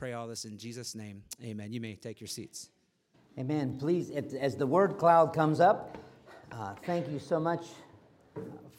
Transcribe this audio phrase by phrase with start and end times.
[0.00, 1.22] Pray all this in Jesus' name.
[1.44, 1.74] Amen.
[1.74, 2.70] You may take your seats.
[3.38, 3.76] Amen.
[3.78, 5.98] Please, as the word cloud comes up,
[6.52, 7.66] uh, thank you so much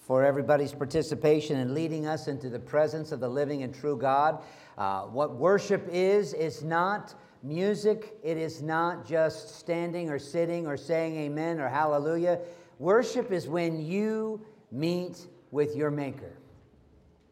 [0.08, 4.42] for everybody's participation in leading us into the presence of the living and true God.
[4.80, 7.14] Uh, what worship is, is not
[7.44, 12.40] music, it is not just standing or sitting or saying amen or hallelujah.
[12.80, 16.34] Worship is when you meet with your Maker.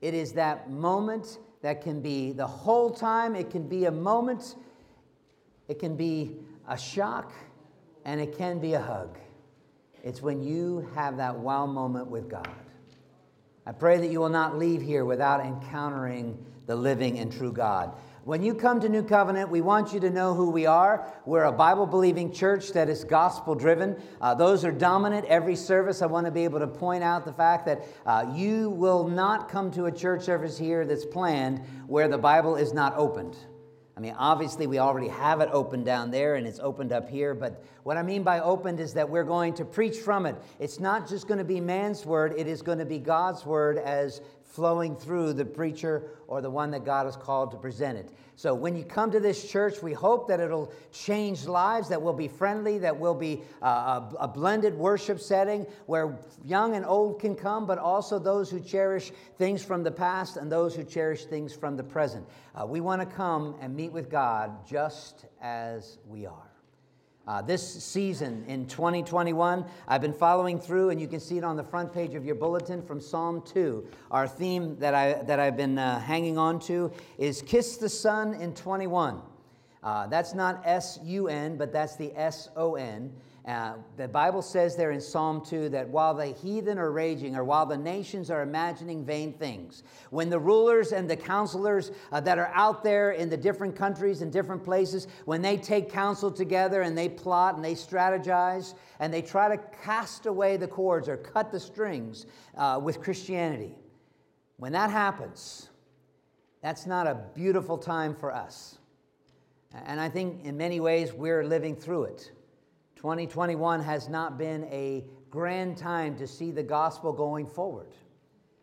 [0.04, 4.56] It is that moment that can be the whole time, it can be a moment,
[5.68, 7.34] it can be a shock,
[8.06, 9.18] and it can be a hug.
[10.04, 12.50] It's when you have that wow moment with God.
[13.66, 17.94] I pray that you will not leave here without encountering the living and true God.
[18.30, 21.12] When you come to New Covenant, we want you to know who we are.
[21.26, 24.00] We're a Bible believing church that is gospel driven.
[24.22, 26.04] Uh, those are dominant every service.
[26.04, 29.50] I want to be able to point out the fact that uh, you will not
[29.50, 33.36] come to a church service here that's planned where the Bible is not opened.
[33.98, 37.34] I mean, obviously, we already have it open down there and it's opened up here,
[37.34, 40.36] but what I mean by opened is that we're going to preach from it.
[40.60, 43.78] It's not just going to be man's word, it is going to be God's word
[43.80, 44.22] as
[44.60, 48.12] flowing through the preacher or the one that God has called to present it.
[48.36, 52.12] So when you come to this church, we hope that it'll change lives, that will
[52.12, 57.22] be friendly, that will be uh, a, a, blended worship setting where young and old
[57.22, 61.24] can come, but also those who cherish things from the past and those who cherish
[61.24, 62.28] things from the present.
[62.54, 66.49] Uh, we want to come and meet with God just as we are.
[67.30, 71.58] Uh, this season in 2021, I've been following through, and you can see it on
[71.58, 73.88] the front page of your bulletin from Psalm 2.
[74.10, 78.34] Our theme that, I, that I've been uh, hanging on to is Kiss the Sun
[78.34, 79.22] in 21.
[79.84, 83.14] Uh, that's not S U N, but that's the S O N.
[83.48, 87.44] Uh, the Bible says there in Psalm 2 that while the heathen are raging, or
[87.44, 92.38] while the nations are imagining vain things, when the rulers and the counselors uh, that
[92.38, 96.82] are out there in the different countries and different places, when they take counsel together
[96.82, 101.18] and they plot and they strategize and they try to cast away the cords or
[101.18, 102.26] cut the strings
[102.58, 103.76] uh, with Christianity,
[104.58, 105.70] when that happens,
[106.62, 108.78] that's not a beautiful time for us.
[109.86, 112.32] And I think in many ways we're living through it.
[113.00, 117.88] 2021 has not been a grand time to see the gospel going forward.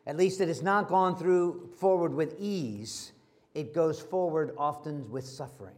[0.06, 3.12] At least it has not gone through forward with ease.
[3.54, 5.74] It goes forward often with suffering.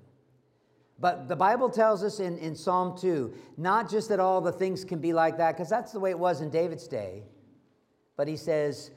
[0.98, 4.84] But the Bible tells us in, in Psalm 2, not just that all the things
[4.84, 7.22] can be like that, because that's the way it was in David's day,
[8.16, 8.90] but he says,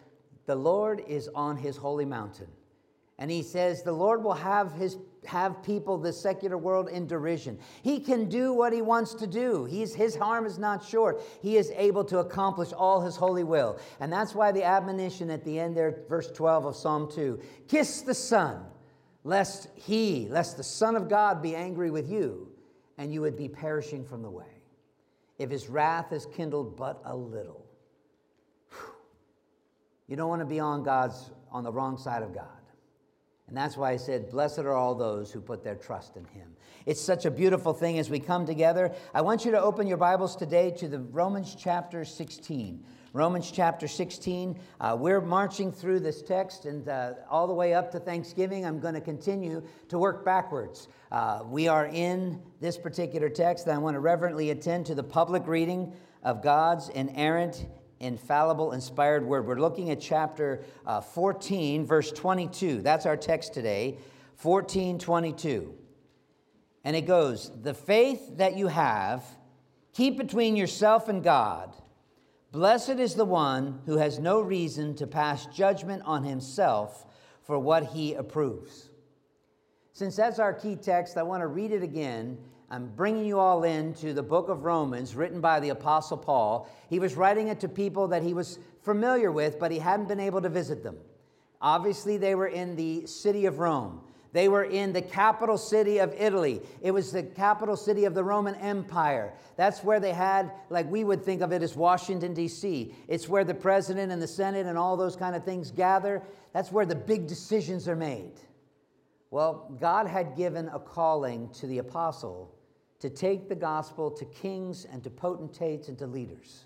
[0.47, 2.47] The Lord is on his holy mountain.
[3.19, 7.59] And he says, The Lord will have his have people, the secular world, in derision.
[7.83, 9.65] He can do what he wants to do.
[9.65, 11.21] He's, his arm is not short.
[11.41, 13.79] He is able to accomplish all his holy will.
[13.99, 18.01] And that's why the admonition at the end there, verse 12 of Psalm 2 kiss
[18.01, 18.63] the Son,
[19.23, 22.51] lest he, lest the Son of God be angry with you,
[22.97, 24.45] and you would be perishing from the way.
[25.37, 27.65] If his wrath is kindled but a little.
[30.07, 32.60] You don't want to be on God's on the wrong side of God.
[33.51, 36.47] And that's why I said, Blessed are all those who put their trust in him.
[36.85, 38.93] It's such a beautiful thing as we come together.
[39.13, 42.81] I want you to open your Bibles today to the Romans chapter 16.
[43.11, 44.57] Romans chapter 16.
[44.79, 48.65] Uh, we're marching through this text and uh, all the way up to Thanksgiving.
[48.65, 50.87] I'm going to continue to work backwards.
[51.11, 55.03] Uh, we are in this particular text, and I want to reverently attend to the
[55.03, 55.91] public reading
[56.23, 57.65] of God's inerrant
[58.01, 59.45] infallible, inspired word.
[59.47, 62.81] We're looking at chapter uh, 14, verse 22.
[62.81, 63.97] That's our text today,
[64.35, 65.73] 14, 22.
[66.83, 69.23] And it goes, The faith that you have,
[69.93, 71.75] keep between yourself and God.
[72.51, 77.05] Blessed is the one who has no reason to pass judgment on himself
[77.43, 78.89] for what he approves.
[79.93, 82.37] Since that's our key text, I want to read it again
[82.71, 86.69] I'm bringing you all into the book of Romans, written by the Apostle Paul.
[86.89, 90.21] He was writing it to people that he was familiar with, but he hadn't been
[90.21, 90.95] able to visit them.
[91.61, 93.99] Obviously, they were in the city of Rome.
[94.31, 96.61] They were in the capital city of Italy.
[96.81, 99.33] It was the capital city of the Roman Empire.
[99.57, 102.95] That's where they had, like we would think of it as Washington, D.C.
[103.09, 106.23] It's where the president and the Senate and all those kind of things gather.
[106.53, 108.39] That's where the big decisions are made.
[109.29, 112.55] Well, God had given a calling to the apostle
[113.01, 116.65] to take the gospel to kings and to potentates and to leaders.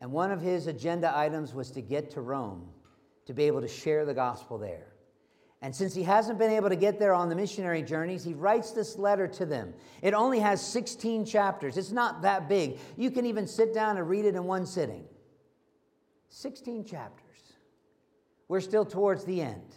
[0.00, 2.68] And one of his agenda items was to get to Rome
[3.26, 4.88] to be able to share the gospel there.
[5.62, 8.72] And since he hasn't been able to get there on the missionary journeys, he writes
[8.72, 9.72] this letter to them.
[10.02, 12.78] It only has 16 chapters, it's not that big.
[12.96, 15.04] You can even sit down and read it in one sitting.
[16.28, 17.22] 16 chapters.
[18.48, 19.74] We're still towards the end.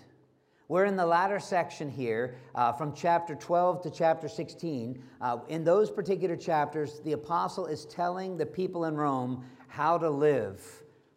[0.69, 5.04] We're in the latter section here uh, from chapter 12 to chapter 16.
[5.19, 10.07] Uh, in those particular chapters, the apostle is telling the people in Rome how to
[10.07, 10.63] live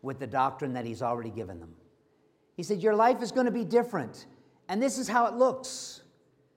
[0.01, 1.75] with the doctrine that he's already given them.
[2.57, 4.25] He said, Your life is going to be different,
[4.71, 6.01] and this is how it looks.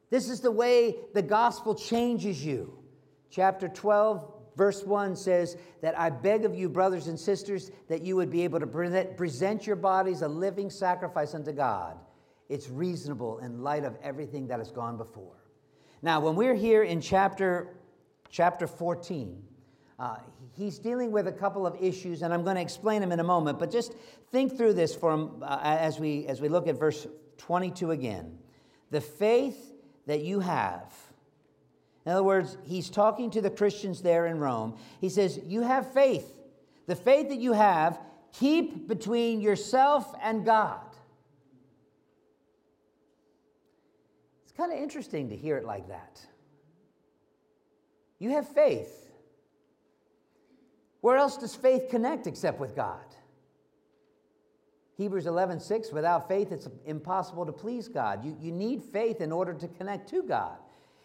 [0.09, 2.77] This is the way the gospel changes you.
[3.29, 8.15] Chapter 12, verse 1 says that I beg of you, brothers and sisters, that you
[8.15, 8.67] would be able to
[9.17, 11.97] present your bodies a living sacrifice unto God
[12.49, 15.35] it's reasonable in light of everything that has gone before.
[16.01, 17.75] Now, when we're here in chapter,
[18.29, 19.41] chapter 14,
[19.97, 20.17] uh,
[20.55, 23.23] he's dealing with a couple of issues, and I'm going to explain them in a
[23.23, 23.93] moment, but just
[24.31, 27.07] think through this for, uh, as, we, as we look at verse
[27.37, 28.37] 22 again.
[28.91, 29.73] The faith
[30.05, 30.93] that you have,
[32.05, 34.77] in other words, he's talking to the Christians there in Rome.
[35.01, 36.31] He says, You have faith.
[36.85, 37.99] The faith that you have,
[38.31, 40.81] keep between yourself and God.
[44.57, 46.21] Kind of interesting to hear it like that.
[48.19, 49.11] You have faith.
[51.01, 53.03] Where else does faith connect except with God?
[54.97, 58.23] Hebrews 11, 6, without faith, it's impossible to please God.
[58.23, 60.57] You, you need faith in order to connect to God.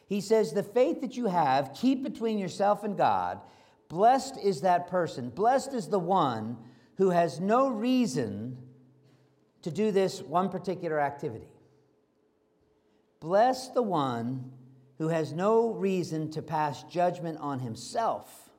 [0.06, 3.40] He says, The faith that you have, keep between yourself and God.
[3.88, 5.30] Blessed is that person.
[5.30, 6.56] Blessed is the one
[6.96, 8.56] who has no reason
[9.62, 11.48] to do this one particular activity.
[13.20, 14.50] Bless the one
[14.98, 18.50] who has no reason to pass judgment on himself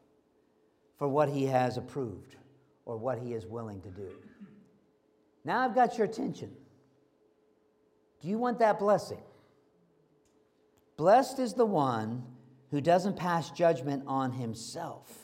[0.97, 2.35] for what he has approved
[2.85, 4.09] or what he is willing to do.
[5.43, 6.51] Now I've got your attention.
[8.21, 9.21] Do you want that blessing?
[10.95, 12.23] Blessed is the one
[12.69, 15.20] who doesn't pass judgment on himself.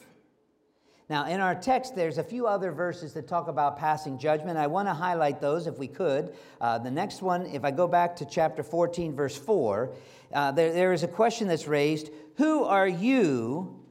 [1.09, 4.57] Now, in our text, there's a few other verses that talk about passing judgment.
[4.57, 6.35] I want to highlight those if we could.
[6.59, 9.89] Uh, the next one, if I go back to chapter 14, verse 4,
[10.33, 13.85] uh, there, there is a question that's raised Who are you?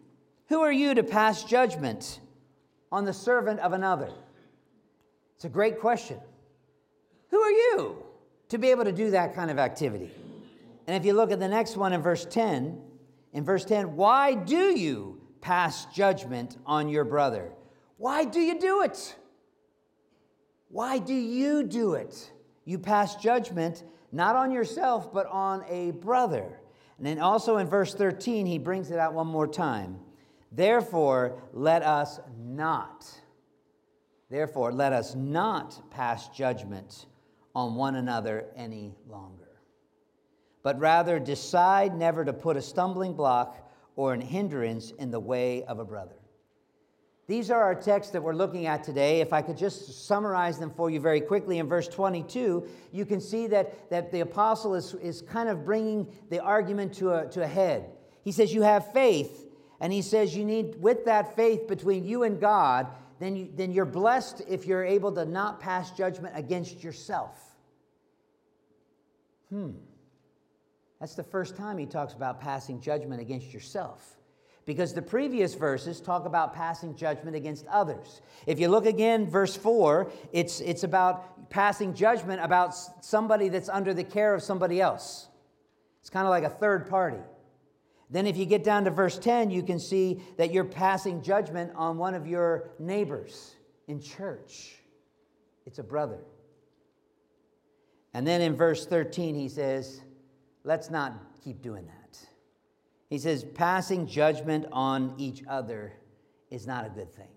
[0.48, 2.20] Who are you to pass judgment
[2.92, 4.12] on the servant of another?
[5.36, 6.18] It's a great question.
[7.30, 8.04] Who are you
[8.50, 10.10] to be able to do that kind of activity?
[10.86, 12.80] And if you look at the next one in verse 10,
[13.32, 17.52] in verse 10, why do you pass judgment on your brother.
[17.98, 19.14] Why do you do it?
[20.70, 22.32] Why do you do it?
[22.64, 26.58] You pass judgment not on yourself, but on a brother.
[26.98, 30.00] And then also in verse 13, he brings it out one more time.
[30.50, 33.06] Therefore, let us not,
[34.28, 37.06] therefore, let us not pass judgment
[37.54, 39.60] on one another any longer,
[40.64, 43.65] but rather decide never to put a stumbling block
[43.96, 46.14] or an hindrance in the way of a brother.
[47.28, 49.20] These are our texts that we're looking at today.
[49.20, 53.20] If I could just summarize them for you very quickly, in verse 22, you can
[53.20, 57.42] see that, that the apostle is, is kind of bringing the argument to a, to
[57.42, 57.90] a head.
[58.22, 59.48] He says, You have faith,
[59.80, 62.86] and he says, You need, with that faith between you and God,
[63.18, 67.40] then, you, then you're blessed if you're able to not pass judgment against yourself.
[69.50, 69.70] Hmm.
[71.00, 74.16] That's the first time he talks about passing judgment against yourself.
[74.64, 78.20] Because the previous verses talk about passing judgment against others.
[78.46, 83.94] If you look again, verse 4, it's, it's about passing judgment about somebody that's under
[83.94, 85.28] the care of somebody else.
[86.00, 87.20] It's kind of like a third party.
[88.08, 91.72] Then, if you get down to verse 10, you can see that you're passing judgment
[91.74, 93.56] on one of your neighbors
[93.88, 94.76] in church.
[95.64, 96.20] It's a brother.
[98.14, 100.00] And then in verse 13, he says,
[100.66, 102.18] Let's not keep doing that.
[103.08, 105.92] He says, passing judgment on each other
[106.50, 107.28] is not a good thing.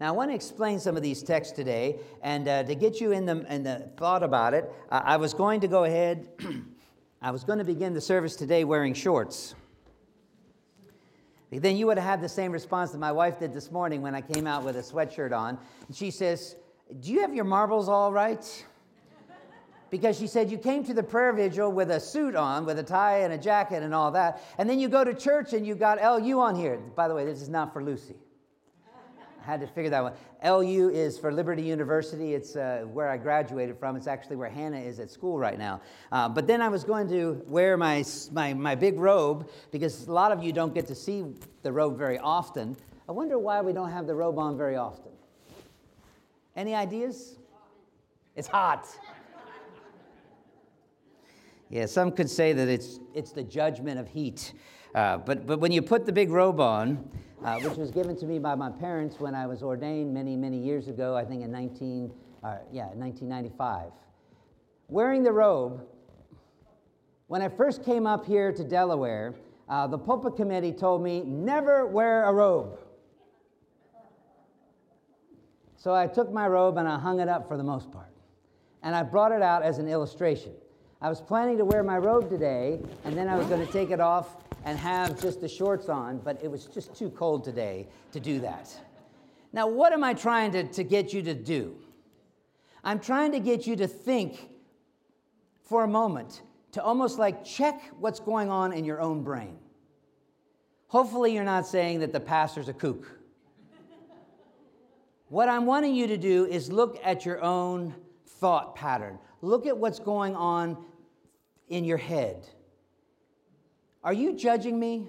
[0.00, 3.12] Now, I want to explain some of these texts today, and uh, to get you
[3.12, 6.26] in the, in the thought about it, I was going to go ahead,
[7.22, 9.54] I was going to begin the service today wearing shorts.
[11.50, 14.14] Then you would have had the same response that my wife did this morning when
[14.14, 15.58] I came out with a sweatshirt on.
[15.86, 16.56] And she says,
[17.00, 18.64] Do you have your marbles all right?
[19.92, 22.82] Because she said you came to the prayer vigil with a suit on, with a
[22.82, 25.74] tie and a jacket and all that, and then you go to church and you
[25.74, 26.78] got LU on here.
[26.96, 28.14] By the way, this is not for Lucy.
[29.42, 30.14] I had to figure that one.
[30.42, 32.32] LU is for Liberty University.
[32.32, 33.96] It's uh, where I graduated from.
[33.96, 35.82] It's actually where Hannah is at school right now.
[36.10, 40.12] Uh, but then I was going to wear my, my, my big robe because a
[40.12, 41.24] lot of you don't get to see
[41.62, 42.78] the robe very often.
[43.10, 45.12] I wonder why we don't have the robe on very often.
[46.56, 47.36] Any ideas?
[48.36, 48.88] It's hot.
[51.72, 54.52] Yeah, some could say that it's, it's the judgment of heat.
[54.94, 57.08] Uh, but, but when you put the big robe on,
[57.42, 60.58] uh, which was given to me by my parents when I was ordained many, many
[60.58, 62.12] years ago, I think in 19,
[62.44, 63.90] uh, yeah, 1995.
[64.88, 65.86] wearing the robe,
[67.28, 69.34] when I first came up here to Delaware,
[69.66, 72.78] uh, the pulpit committee told me never wear a robe.
[75.78, 78.12] So I took my robe and I hung it up for the most part.
[78.82, 80.52] And I brought it out as an illustration.
[81.02, 83.90] I was planning to wear my robe today, and then I was going to take
[83.90, 87.88] it off and have just the shorts on, but it was just too cold today
[88.12, 88.72] to do that.
[89.52, 91.74] Now, what am I trying to, to get you to do?
[92.84, 94.48] I'm trying to get you to think
[95.64, 99.58] for a moment, to almost like check what's going on in your own brain.
[100.86, 103.08] Hopefully, you're not saying that the pastor's a kook.
[105.30, 107.92] what I'm wanting you to do is look at your own
[108.24, 109.18] thought pattern.
[109.40, 110.76] Look at what's going on
[111.72, 112.46] in your head.
[114.04, 115.08] Are you judging me?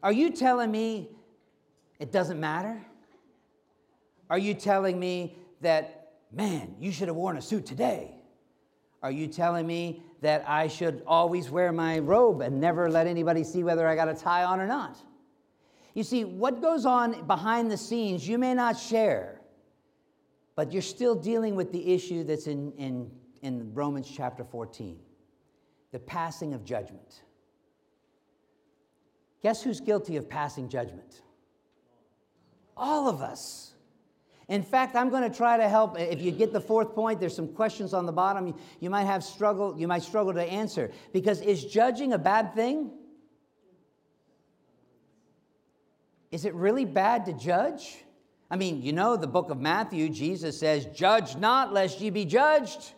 [0.00, 1.10] Are you telling me
[1.98, 2.80] it doesn't matter?
[4.30, 8.14] Are you telling me that, man, you should have worn a suit today?
[9.02, 13.42] Are you telling me that I should always wear my robe and never let anybody
[13.42, 14.98] see whether I got a tie on or not?
[15.94, 19.35] You see, what goes on behind the scenes, you may not share,
[20.56, 23.10] but you're still dealing with the issue that's in, in,
[23.42, 24.98] in Romans chapter 14
[25.92, 27.22] the passing of judgment.
[29.42, 31.22] Guess who's guilty of passing judgment?
[32.76, 33.72] All of us.
[34.48, 35.98] In fact, I'm going to try to help.
[35.98, 39.24] If you get the fourth point, there's some questions on the bottom you might have
[39.24, 40.90] struggle, you might struggle to answer.
[41.12, 42.90] Because is judging a bad thing?
[46.30, 48.04] Is it really bad to judge?
[48.50, 52.24] I mean, you know, the book of Matthew, Jesus says, Judge not, lest ye be
[52.24, 52.92] judged.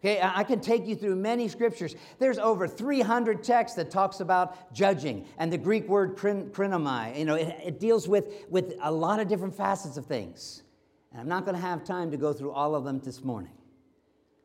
[0.00, 1.96] Okay, I can take you through many scriptures.
[2.18, 7.34] There's over 300 texts that talks about judging, and the Greek word krinomai, you know,
[7.34, 10.62] it, it deals with, with a lot of different facets of things.
[11.10, 13.52] And I'm not going to have time to go through all of them this morning.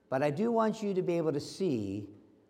[0.10, 2.08] But I do want you to be able to see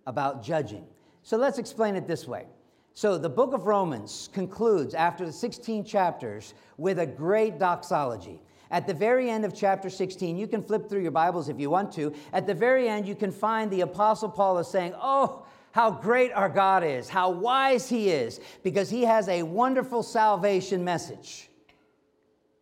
[0.07, 0.85] about judging.
[1.23, 2.45] So let's explain it this way.
[2.93, 8.39] So the book of Romans concludes after the 16 chapters with a great doxology.
[8.69, 11.69] At the very end of chapter 16, you can flip through your Bibles if you
[11.69, 12.13] want to.
[12.31, 16.31] At the very end, you can find the Apostle Paul is saying, Oh, how great
[16.33, 21.49] our God is, how wise He is, because He has a wonderful salvation message.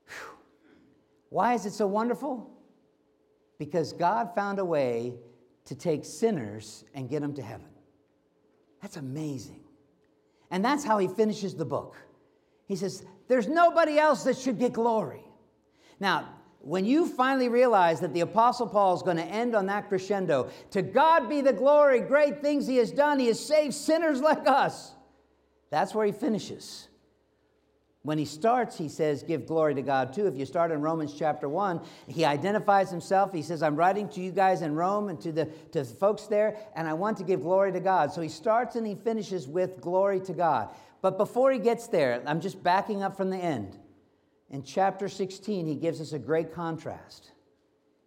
[0.08, 0.38] Whew.
[1.30, 2.50] Why is it so wonderful?
[3.58, 5.14] Because God found a way
[5.66, 7.68] to take sinners and get them to heaven.
[8.82, 9.62] That's amazing.
[10.52, 11.96] And that's how He finishes the book.
[12.68, 15.24] He says, There's nobody else that should get glory.
[16.00, 16.30] Now,
[16.62, 20.50] when you finally realize that the Apostle Paul is going to end on that crescendo,
[20.72, 24.46] to God be the glory, great things he has done, he has saved sinners like
[24.46, 24.94] us.
[25.70, 26.89] That's where he finishes.
[28.04, 30.26] When he starts, he says, Give glory to God too.
[30.28, 33.34] If you start in Romans chapter 1, he identifies himself.
[33.34, 36.24] He says, I'm writing to you guys in Rome and to the, to the folks
[36.28, 38.14] there, and I want to give glory to God.
[38.14, 40.70] So he starts and he finishes with glory to God.
[41.02, 43.78] But before he gets there, I'm just backing up from the end
[44.50, 47.32] in chapter 16, he gives us a great contrast.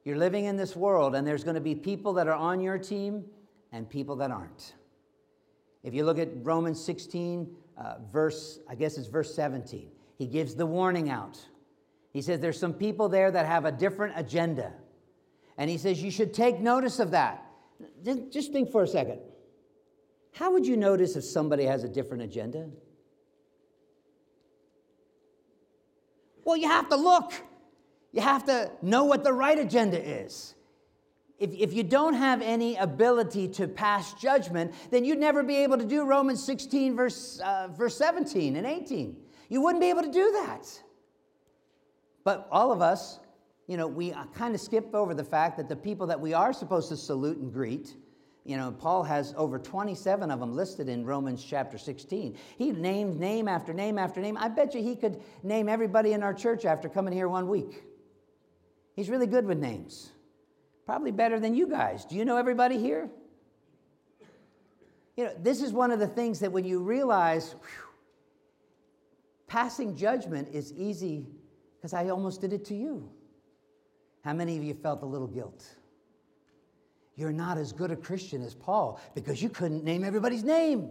[0.04, 2.78] You're living in this world, and there's going to be people that are on your
[2.78, 3.25] team
[3.70, 4.75] and people that aren't.
[5.84, 10.55] If you look at Romans 16, uh, verse, I guess it's verse 17, he gives
[10.55, 11.41] the warning out.
[12.12, 14.73] He says there's some people there that have a different agenda.
[15.57, 17.45] And he says you should take notice of that.
[18.31, 19.21] Just think for a second.
[20.33, 22.69] How would you notice if somebody has a different agenda?
[26.45, 27.33] Well, you have to look.
[28.12, 30.55] You have to know what the right agenda is.
[31.42, 35.76] If, if you don't have any ability to pass judgment, then you'd never be able
[35.76, 39.16] to do Romans 16, verse, uh, verse 17 and 18.
[39.49, 40.68] You wouldn't be able to do that.
[42.22, 43.18] But all of us,
[43.66, 46.52] you know, we kind of skip over the fact that the people that we are
[46.52, 47.96] supposed to salute and greet,
[48.44, 52.38] you know, Paul has over 27 of them listed in Romans chapter 16.
[52.56, 54.37] He named name after name after name.
[54.38, 57.82] I bet you he could name everybody in our church after coming here one week.
[58.94, 60.12] He's really good with names.
[60.87, 62.05] Probably better than you guys.
[62.05, 63.09] Do you know everybody here?
[65.17, 67.89] You know, this is one of the things that when you realize whew,
[69.47, 71.27] passing judgment is easy
[71.77, 73.11] because I almost did it to you.
[74.25, 75.65] How many of you felt a little guilt?
[77.17, 80.91] you're not as good a Christian as Paul because you couldn't name everybody's name.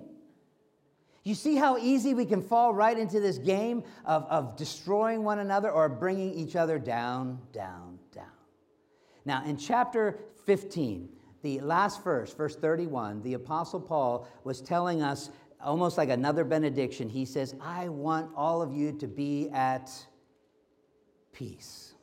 [1.23, 5.39] You see how easy we can fall right into this game of, of destroying one
[5.39, 7.99] another or bringing each other down, down, down.
[9.25, 11.09] Now, in chapter 15,
[11.43, 15.29] the last verse, verse 31, the Apostle Paul was telling us
[15.63, 17.09] almost like another benediction.
[17.09, 19.91] He says, I want all of you to be at
[21.33, 21.93] peace.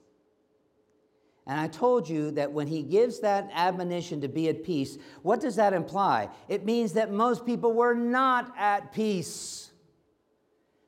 [1.47, 5.41] And I told you that when he gives that admonition to be at peace, what
[5.41, 6.29] does that imply?
[6.47, 9.68] It means that most people were not at peace.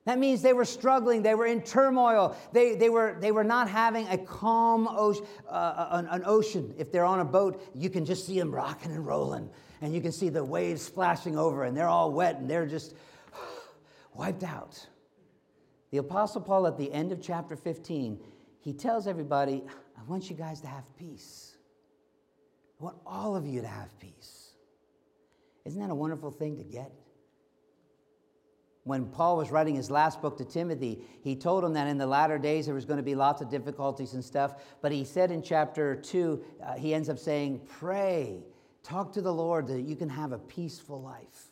[0.06, 3.68] That means they were struggling, they were in turmoil, they, they, were, they were not
[3.68, 6.74] having a calm ocean, uh, an, an ocean.
[6.78, 9.50] If they're on a boat, you can just see them rocking and rolling,
[9.82, 12.94] and you can see the waves splashing over, and they're all wet, and they're just
[14.14, 14.86] wiped out.
[15.90, 18.18] The Apostle Paul, at the end of chapter 15,
[18.60, 19.62] he tells everybody,
[19.98, 21.56] I want you guys to have peace.
[22.80, 24.52] I want all of you to have peace.
[25.66, 26.90] Isn't that a wonderful thing to get?
[28.84, 32.06] When Paul was writing his last book to Timothy, he told him that in the
[32.06, 34.62] latter days there was going to be lots of difficulties and stuff.
[34.80, 38.42] But he said in chapter 2, uh, he ends up saying, Pray,
[38.82, 41.50] talk to the Lord that you can have a peaceful life.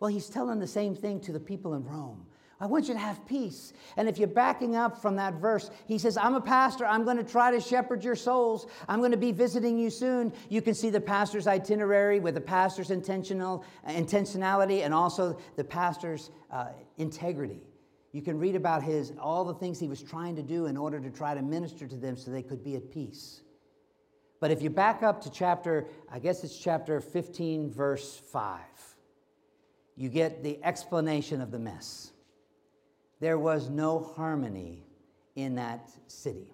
[0.00, 2.26] Well, he's telling the same thing to the people in Rome.
[2.62, 3.72] I want you to have peace.
[3.96, 6.86] And if you're backing up from that verse, he says, I'm a pastor.
[6.86, 8.68] I'm going to try to shepherd your souls.
[8.88, 10.32] I'm going to be visiting you soon.
[10.48, 16.30] You can see the pastor's itinerary with the pastor's intentional intentionality and also the pastor's
[16.52, 17.64] uh, integrity.
[18.12, 21.00] You can read about his all the things he was trying to do in order
[21.00, 23.40] to try to minister to them so they could be at peace.
[24.38, 28.60] But if you back up to chapter, I guess it's chapter 15, verse 5,
[29.96, 32.11] you get the explanation of the mess
[33.22, 34.82] there was no harmony
[35.36, 36.52] in that city.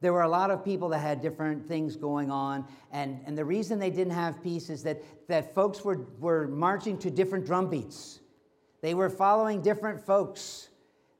[0.00, 3.44] There were a lot of people that had different things going on, and, and the
[3.44, 7.70] reason they didn't have peace is that, that folks were, were marching to different drum
[7.70, 8.18] beats.
[8.82, 10.70] They were following different folks.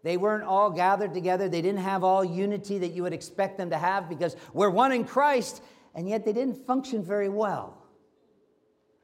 [0.02, 1.49] They weren't all gathered together.
[1.49, 4.90] They didn't have all unity that you would expect them to have because we're one
[4.90, 5.62] in Christ,
[5.94, 7.86] and yet they didn't function very well.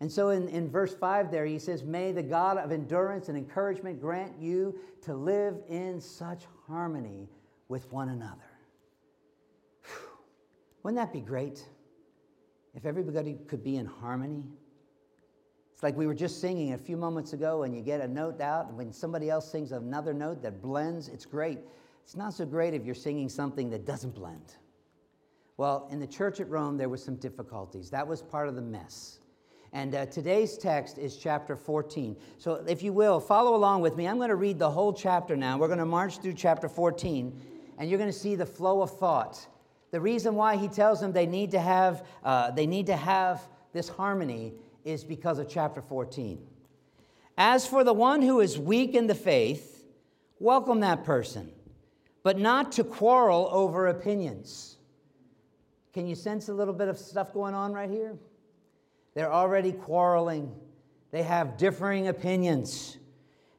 [0.02, 3.38] And so in, in verse 5 there, he says, May the God of endurance and
[3.38, 7.28] encouragement grant you to live in such harmony
[7.68, 8.50] with one another.
[9.84, 10.08] Whew.
[10.82, 11.64] Wouldn't that be great
[12.74, 14.42] if everybody could be in harmony?
[15.72, 18.40] It's like we were just singing a few moments ago, and you get a note
[18.40, 21.60] out, and when somebody else sings another note that blends, it's great.
[22.02, 24.56] It's not so great if you're singing something that doesn't blend.
[25.58, 27.88] Well, in the church at Rome, there were some difficulties.
[27.90, 29.20] That was part of the mess.
[29.74, 32.14] And uh, today's text is chapter 14.
[32.36, 34.06] So, if you will, follow along with me.
[34.06, 35.56] I'm going to read the whole chapter now.
[35.56, 37.40] We're going to march through chapter 14,
[37.78, 39.46] and you're going to see the flow of thought.
[39.90, 43.48] The reason why he tells them they need to have, uh, they need to have
[43.72, 44.52] this harmony
[44.84, 46.46] is because of chapter 14.
[47.38, 49.86] As for the one who is weak in the faith,
[50.38, 51.50] welcome that person,
[52.22, 54.76] but not to quarrel over opinions.
[55.94, 58.18] Can you sense a little bit of stuff going on right here?
[59.14, 60.54] They're already quarreling,
[61.10, 62.96] they have differing opinions.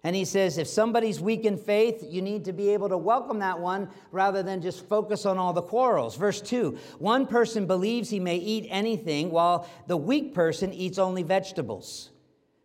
[0.06, 3.40] And he says, if somebody's weak in faith, you need to be able to welcome
[3.40, 6.18] that one rather than just focus on all the quarrels.
[6.18, 11.24] Verse 2 One person believes he may eat anything, while the weak person eats only
[11.24, 12.12] vegetables.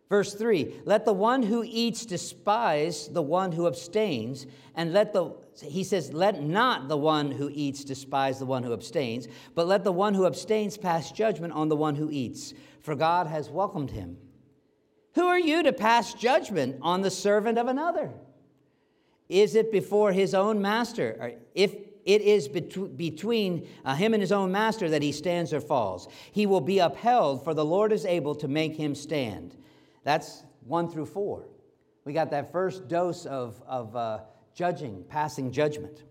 [0.09, 5.33] Verse 3 Let the one who eats despise the one who abstains, and let the,
[5.63, 9.85] he says, let not the one who eats despise the one who abstains, but let
[9.85, 13.91] the one who abstains pass judgment on the one who eats for God has welcomed
[13.91, 14.17] him.
[15.15, 18.11] Who are you to pass judgment on the servant of another?
[19.27, 21.35] Is it before his own master?
[21.53, 26.07] If it is between uh, him and his own master that he stands or falls,
[26.31, 29.55] he will be upheld, for the Lord is able to make him stand.
[30.03, 31.47] That's one through four.
[32.05, 34.21] We got that first dose of, of uh,
[34.55, 36.03] judging, passing judgment.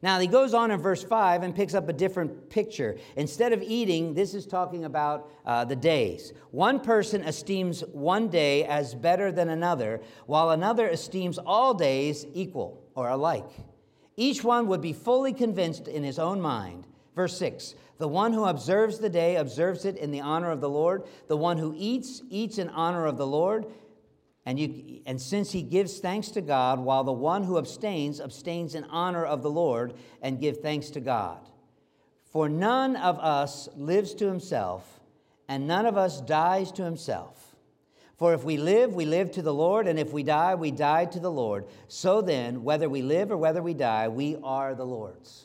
[0.00, 2.98] Now, he goes on in verse 5 and picks up a different picture.
[3.16, 6.32] Instead of eating, this is talking about uh, the days.
[6.52, 12.80] One person esteems one day as better than another, while another esteems all days equal
[12.94, 13.50] or alike.
[14.16, 16.86] Each one would be fully convinced in his own mind.
[17.16, 20.70] Verse 6 The one who observes the day observes it in the honor of the
[20.70, 21.02] Lord.
[21.26, 23.66] The one who eats, eats in honor of the Lord
[24.48, 28.74] and, you, and since he gives thanks to God, while the one who abstains abstains
[28.74, 31.46] in honor of the Lord and give thanks to God.
[32.32, 35.00] For none of us lives to himself,
[35.48, 37.56] and none of us dies to himself.
[38.16, 41.04] For if we live, we live to the Lord, and if we die, we die
[41.04, 41.66] to the Lord.
[41.88, 45.44] So then, whether we live or whether we die, we are the Lord's.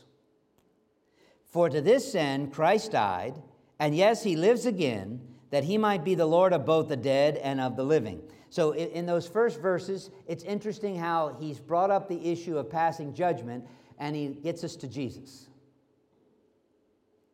[1.43, 3.33] For to this end Christ died,
[3.79, 7.35] and yes, he lives again, that he might be the Lord of both the dead
[7.35, 8.21] and of the living.
[8.53, 13.11] So, in, those first verses, it's interesting how he's brought up the issue of passing
[13.11, 13.65] judgment
[13.97, 15.47] and he gets us to Jesus.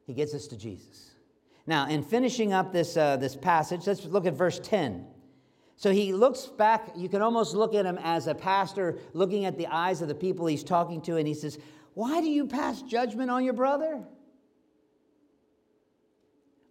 [0.07, 1.11] He gets us to Jesus.
[1.67, 5.07] Now, in finishing up this, uh, this passage, let's look at verse 10.
[5.75, 9.57] So he looks back, you can almost look at him as a pastor looking at
[9.57, 11.59] the eyes of the people he's talking to, and he says,
[11.95, 14.05] Why do you pass judgment on your brother?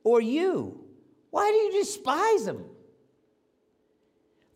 [0.05, 0.81] Or you,
[1.29, 2.65] why do you despise them?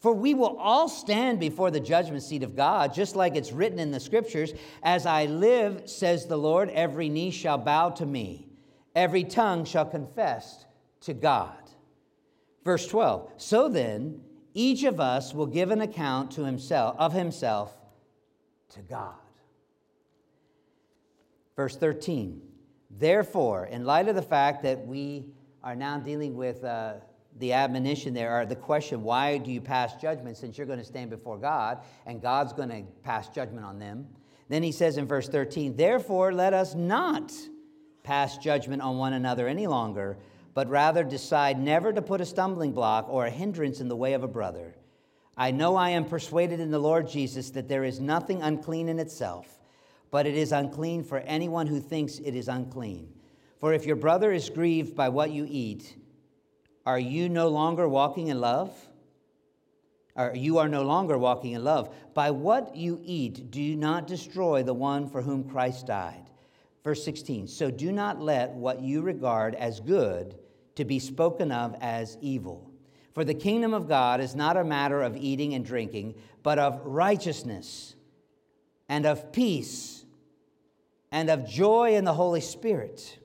[0.02, 3.78] For we will all stand before the judgment seat of God, just like it's written
[3.78, 8.48] in the scriptures As I live, says the Lord, every knee shall bow to me,
[8.96, 10.66] every tongue shall confess
[11.02, 11.54] to God.
[12.64, 14.22] Verse 12 So then,
[14.54, 17.72] each of us will give an account to himself of himself
[18.70, 19.14] to God.
[21.54, 22.42] Verse 13
[22.90, 25.26] Therefore, in light of the fact that we
[25.62, 26.94] are now dealing with uh,
[27.38, 30.84] the admonition there, or the question, why do you pass judgment since you're going to
[30.84, 34.06] stand before God and God's going to pass judgment on them?
[34.48, 37.32] Then he says in verse 13, Therefore, let us not
[38.02, 40.18] pass judgment on one another any longer,
[40.54, 44.12] but rather decide never to put a stumbling block or a hindrance in the way
[44.12, 44.74] of a brother.
[45.36, 48.98] I know I am persuaded in the Lord Jesus that there is nothing unclean in
[48.98, 49.46] itself,
[50.10, 53.08] but it is unclean for anyone who thinks it is unclean.
[53.58, 55.96] For if your brother is grieved by what you eat,
[56.84, 58.74] are you no longer walking in love?
[60.14, 61.94] Or you are no longer walking in love.
[62.12, 66.28] By what you eat, do you not destroy the one for whom Christ died.
[66.84, 70.36] Verse 16 So do not let what you regard as good
[70.74, 72.70] to be spoken of as evil.
[73.14, 76.80] For the kingdom of God is not a matter of eating and drinking, but of
[76.84, 77.94] righteousness
[78.88, 80.04] and of peace
[81.10, 83.18] and of joy in the Holy Spirit.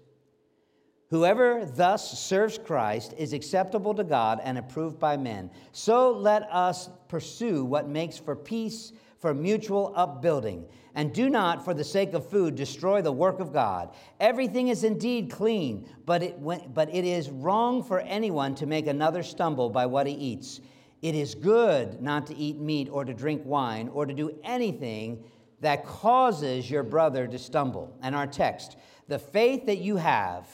[1.09, 5.49] Whoever thus serves Christ is acceptable to God and approved by men.
[5.71, 10.65] So let us pursue what makes for peace, for mutual upbuilding.
[10.95, 13.93] And do not, for the sake of food, destroy the work of God.
[14.19, 19.23] Everything is indeed clean, but it, but it is wrong for anyone to make another
[19.23, 20.59] stumble by what he eats.
[21.01, 25.23] It is good not to eat meat or to drink wine or to do anything
[25.61, 27.97] that causes your brother to stumble.
[28.01, 30.45] And our text the faith that you have,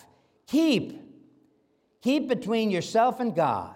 [0.53, 1.01] keep.
[2.01, 3.75] Keep between yourself and God.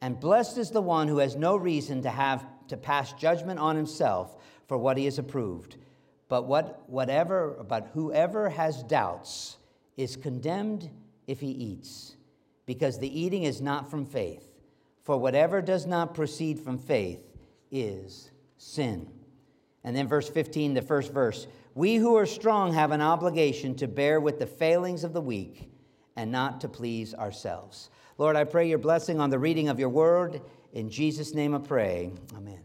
[0.00, 3.76] And blessed is the one who has no reason to have to pass judgment on
[3.76, 4.36] himself
[4.68, 5.76] for what he has approved.
[6.28, 9.58] But what, whatever, but whoever has doubts
[9.96, 10.88] is condemned
[11.26, 12.16] if he eats,
[12.66, 14.48] because the eating is not from faith.
[15.02, 17.22] For whatever does not proceed from faith
[17.70, 19.08] is sin.
[19.84, 23.88] And then verse 15, the first verse We who are strong have an obligation to
[23.88, 25.71] bear with the failings of the weak
[26.16, 27.90] and not to please ourselves.
[28.18, 30.40] Lord, I pray your blessing on the reading of your word.
[30.72, 32.12] In Jesus' name I pray.
[32.36, 32.60] Amen.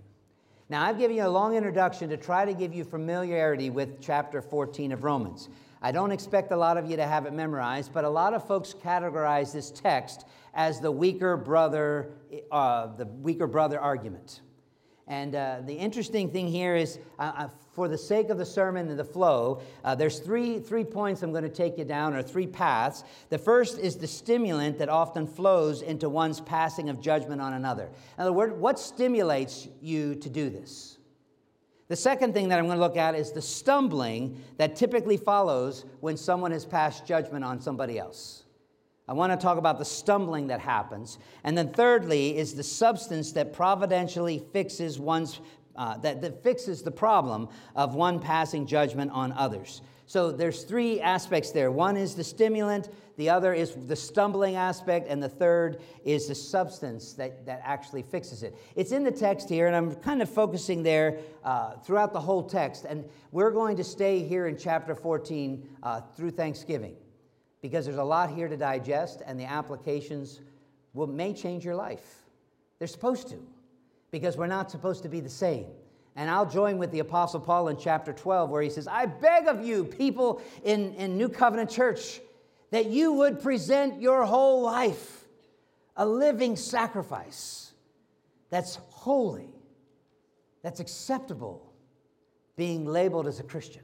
[0.70, 4.42] Now, I've given you a long introduction to try to give you familiarity with chapter
[4.42, 5.48] 14 of Romans.
[5.82, 8.46] I don't expect a lot of you to have it memorized, but a lot of
[8.46, 12.12] folks categorize this text as the weaker brother,
[12.52, 14.42] uh, the weaker brother argument.
[15.08, 18.90] And uh, the interesting thing here is, uh, uh, for the sake of the sermon
[18.90, 22.22] and the flow, uh, there's three, three points I'm going to take you down, or
[22.22, 23.06] three paths.
[23.30, 27.86] The first is the stimulant that often flows into one's passing of judgment on another.
[28.18, 30.98] In other words, what stimulates you to do this?
[31.88, 35.86] The second thing that I'm going to look at is the stumbling that typically follows
[36.02, 38.44] when someone has passed judgment on somebody else.
[39.08, 41.18] I want to talk about the stumbling that happens.
[41.46, 45.40] And then, thirdly, is the substance that providentially fixes one's,
[45.78, 49.82] uh, that, that fixes the problem of one passing judgment on others.
[50.08, 51.72] So there's three aspects there.
[51.72, 56.36] One is the stimulant, the other is the stumbling aspect, and the third is the
[56.36, 58.56] substance that, that actually fixes it.
[58.76, 62.44] It's in the text here, and I'm kind of focusing there uh, throughout the whole
[62.44, 62.86] text.
[62.88, 66.96] And we're going to stay here in chapter 14 uh, through Thanksgiving
[67.62, 70.42] because there's a lot here to digest, and the applications
[70.94, 72.24] will, may change your life.
[72.80, 73.38] They're supposed to,
[74.12, 75.66] because we're not supposed to be the same.
[76.16, 79.48] And I'll join with the Apostle Paul in chapter 12, where he says, I beg
[79.48, 82.20] of you, people in, in New Covenant Church,
[82.72, 85.26] that you would present your whole life
[85.96, 87.72] a living sacrifice
[88.50, 89.50] that's holy,
[90.64, 91.72] that's acceptable,
[92.56, 93.84] being labeled as a Christian.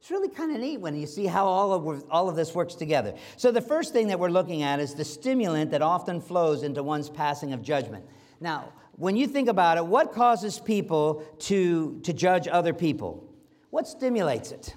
[0.00, 2.74] It's really kind of neat when you see how all of, all of this works
[2.74, 3.14] together.
[3.36, 6.82] So, the first thing that we're looking at is the stimulant that often flows into
[6.82, 8.06] one's passing of judgment.
[8.40, 13.30] Now, when you think about it, what causes people to, to judge other people?
[13.68, 14.74] What stimulates it?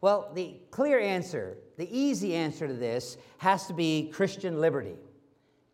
[0.00, 4.96] Well, the clear answer, the easy answer to this, has to be Christian liberty.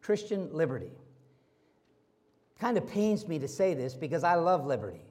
[0.02, 0.90] Christian liberty.
[2.58, 5.05] Kind of pains me to say this because I love liberty.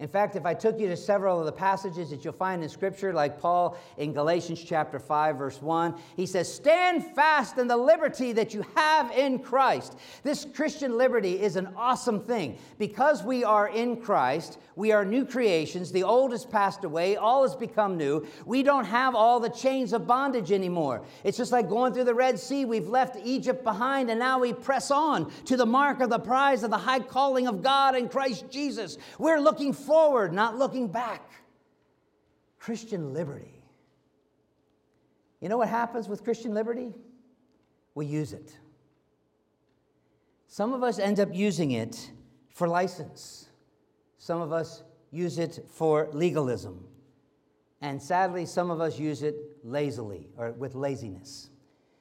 [0.00, 2.68] In fact, if I took you to several of the passages that you'll find in
[2.68, 7.76] Scripture, like Paul in Galatians chapter 5, verse 1, he says, Stand fast in the
[7.76, 9.98] liberty that you have in Christ.
[10.22, 12.58] This Christian liberty is an awesome thing.
[12.78, 15.90] Because we are in Christ, we are new creations.
[15.90, 18.24] The old has passed away, all has become new.
[18.46, 21.02] We don't have all the chains of bondage anymore.
[21.24, 22.64] It's just like going through the Red Sea.
[22.64, 26.62] We've left Egypt behind, and now we press on to the mark of the prize
[26.62, 28.96] of the high calling of God in Christ Jesus.
[29.18, 31.22] We're looking forward, not looking back.
[32.58, 33.62] Christian liberty.
[35.40, 36.92] You know what happens with Christian liberty?
[37.94, 38.54] We use it.
[40.46, 42.10] Some of us end up using it
[42.52, 43.48] for license,
[44.18, 46.84] some of us use it for legalism,
[47.80, 51.50] and sadly, some of us use it lazily or with laziness.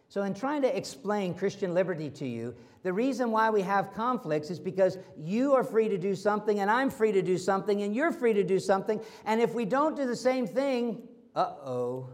[0.10, 2.56] So, in trying to explain Christian liberty to you,
[2.88, 6.72] the reason why we have conflicts is because you are free to do something, and
[6.72, 9.02] I'm free to do something, and you're free to do something.
[9.26, 12.10] And if we don't do the same thing, uh oh.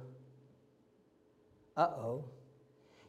[1.78, 2.26] Uh oh.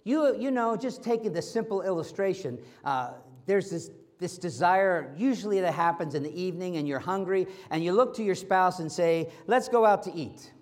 [0.04, 3.12] You, you know, just taking the simple illustration, uh,
[3.46, 7.94] there's this, this desire, usually that happens in the evening, and you're hungry, and you
[7.94, 10.52] look to your spouse and say, Let's go out to eat.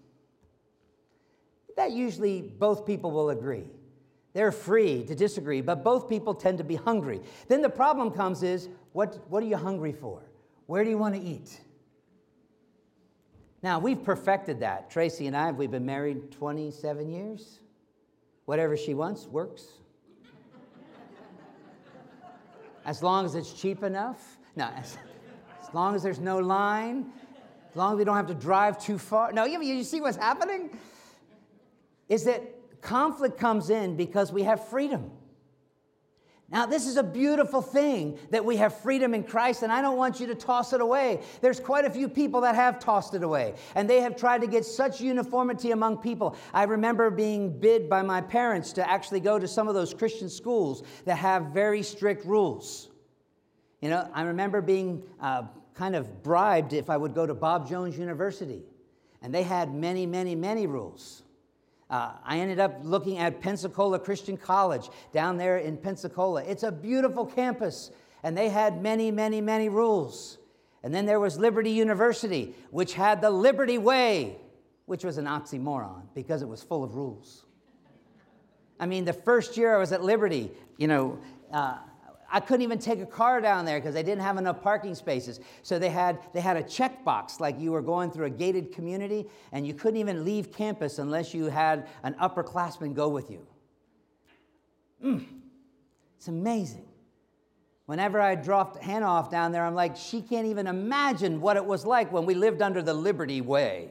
[1.77, 3.65] That usually both people will agree.
[4.33, 7.21] They're free to disagree, but both people tend to be hungry.
[7.49, 10.23] Then the problem comes is what, what are you hungry for?
[10.67, 11.61] Where do you want to eat?
[13.63, 14.91] Now, we've perfected that.
[14.91, 17.61] Tracy and I, we've been married 27 years.
[18.47, 19.67] Whatever she wants works.
[22.85, 24.39] As long as it's cheap enough.
[24.57, 24.99] No, as,
[25.63, 27.11] as long as there's no line,
[27.71, 29.33] as long as we don't have to drive too far.
[29.33, 30.77] No, you, you see what's happening?
[32.11, 32.43] Is that
[32.83, 35.11] conflict comes in because we have freedom.
[36.53, 39.97] Now, this is a beautiful thing that we have freedom in Christ, and I don't
[39.97, 41.23] want you to toss it away.
[41.41, 44.47] There's quite a few people that have tossed it away, and they have tried to
[44.47, 46.37] get such uniformity among people.
[46.53, 50.29] I remember being bid by my parents to actually go to some of those Christian
[50.29, 52.91] schools that have very strict rules.
[53.81, 57.67] You know, I remember being uh, kind of bribed if I would go to Bob
[57.67, 58.63] Jones University,
[59.23, 61.23] and they had many, many, many rules.
[61.93, 66.43] Uh, I ended up looking at Pensacola Christian College down there in Pensacola.
[66.43, 67.91] It's a beautiful campus,
[68.23, 70.39] and they had many, many, many rules.
[70.83, 74.39] And then there was Liberty University, which had the Liberty Way,
[74.87, 77.45] which was an oxymoron because it was full of rules.
[78.81, 81.19] I mean, the first year I was at Liberty, you know,
[81.53, 81.77] uh,
[82.35, 85.39] I couldn't even take a car down there because they didn't have enough parking spaces.
[85.63, 89.27] So they had, they had a checkbox like you were going through a gated community,
[89.53, 93.47] and you couldn't even leave campus unless you had an upperclassman go with you.
[95.05, 95.27] Mm,
[96.17, 96.87] it's amazing.
[97.85, 101.65] Whenever I dropped Hannah off down there, I'm like, she can't even imagine what it
[101.65, 103.91] was like when we lived under the Liberty Way.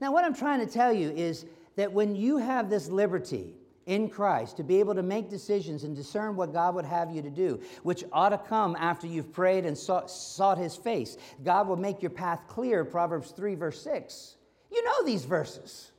[0.00, 3.54] Now, what I'm trying to tell you is that when you have this liberty,
[3.86, 7.22] in Christ to be able to make decisions and discern what God would have you
[7.22, 11.16] to do, which ought to come after you've prayed and sought, sought His face.
[11.44, 14.36] God will make your path clear, Proverbs 3, verse 6.
[14.72, 15.92] You know these verses.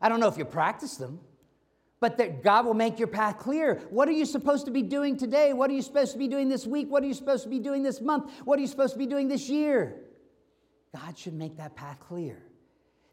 [0.00, 1.20] I don't know if you practice them,
[2.00, 3.82] but that God will make your path clear.
[3.90, 5.52] What are you supposed to be doing today?
[5.52, 6.90] What are you supposed to be doing this week?
[6.90, 8.30] What are you supposed to be doing this month?
[8.44, 9.96] What are you supposed to be doing this year?
[10.94, 12.42] God should make that path clear.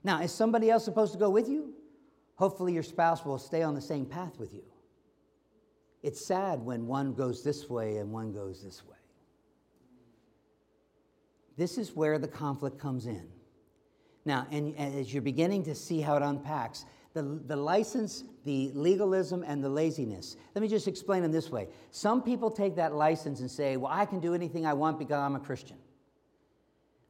[0.03, 1.73] Now, is somebody else supposed to go with you?
[2.35, 4.63] Hopefully, your spouse will stay on the same path with you.
[6.03, 8.97] It's sad when one goes this way and one goes this way.
[11.57, 13.27] This is where the conflict comes in.
[14.25, 19.43] Now, and as you're beginning to see how it unpacks, the, the license, the legalism,
[19.47, 20.35] and the laziness.
[20.53, 21.69] Let me just explain them this way.
[21.89, 25.15] Some people take that license and say, Well, I can do anything I want because
[25.15, 25.77] I'm a Christian.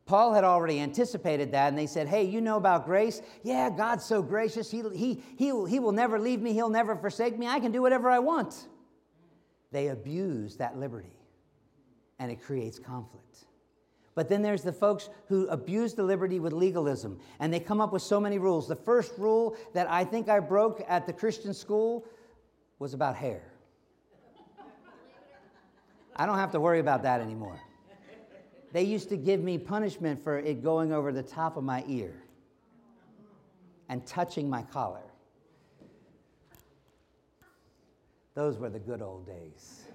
[0.06, 3.22] Paul had already anticipated that, and they said, Hey, you know about grace?
[3.44, 4.70] Yeah, God's so gracious.
[4.70, 7.48] He, he, he, he will never leave me, He'll never forsake me.
[7.48, 8.68] I can do whatever I want.
[9.72, 11.18] They abuse that liberty,
[12.20, 13.46] and it creates conflict.
[14.14, 17.92] But then there's the folks who abuse the liberty with legalism, and they come up
[17.92, 18.68] with so many rules.
[18.68, 22.06] The first rule that I think I broke at the Christian school
[22.80, 23.52] was about hair.
[26.16, 27.60] I don't have to worry about that anymore.
[28.76, 32.14] They used to give me punishment for it going over the top of my ear
[33.88, 35.14] and touching my collar.
[38.34, 39.86] Those were the good old days.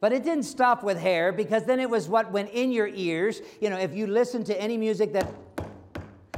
[0.00, 3.40] But it didn't stop with hair because then it was what went in your ears.
[3.62, 5.32] You know, if you listened to any music that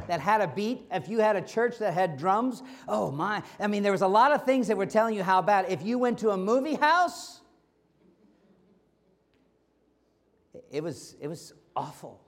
[0.06, 3.42] that had a beat, if you had a church that had drums, oh my.
[3.58, 5.66] I mean, there was a lot of things that were telling you how bad.
[5.68, 7.37] If you went to a movie house,
[10.70, 12.20] it was, it was awful.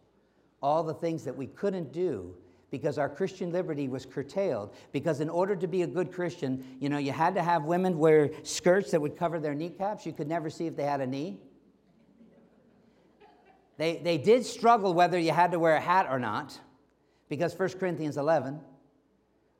[0.62, 2.35] All the things that we couldn't do
[2.70, 4.74] because our Christian liberty was curtailed.
[4.92, 7.98] Because in order to be a good Christian, you know, you had to have women
[7.98, 10.07] wear skirts that would cover their kneecaps.
[10.07, 11.38] You could never see if they had a knee.
[13.76, 16.59] They, they did struggle whether you had to wear a hat or not,
[17.29, 18.61] because 1 Corinthians 11.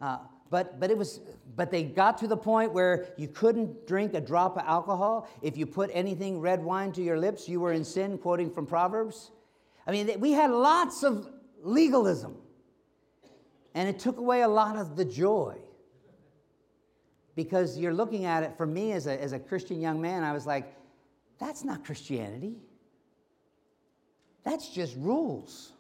[0.00, 0.18] Uh,
[0.50, 1.20] but, but, it was,
[1.56, 5.28] but they got to the point where you couldn't drink a drop of alcohol.
[5.42, 8.66] If you put anything red wine to your lips, you were in sin, quoting from
[8.66, 9.30] Proverbs.
[9.86, 11.28] I mean, we had lots of
[11.62, 12.36] legalism.
[13.74, 15.56] And it took away a lot of the joy.
[17.36, 20.32] Because you're looking at it, for me as a, as a Christian young man, I
[20.32, 20.74] was like,
[21.38, 22.56] that's not Christianity.
[24.42, 25.72] That's just rules.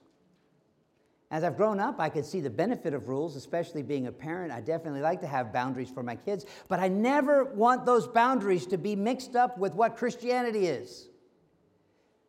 [1.30, 4.52] As I've grown up, I could see the benefit of rules, especially being a parent.
[4.52, 8.66] I definitely like to have boundaries for my kids, but I never want those boundaries
[8.66, 11.08] to be mixed up with what Christianity is.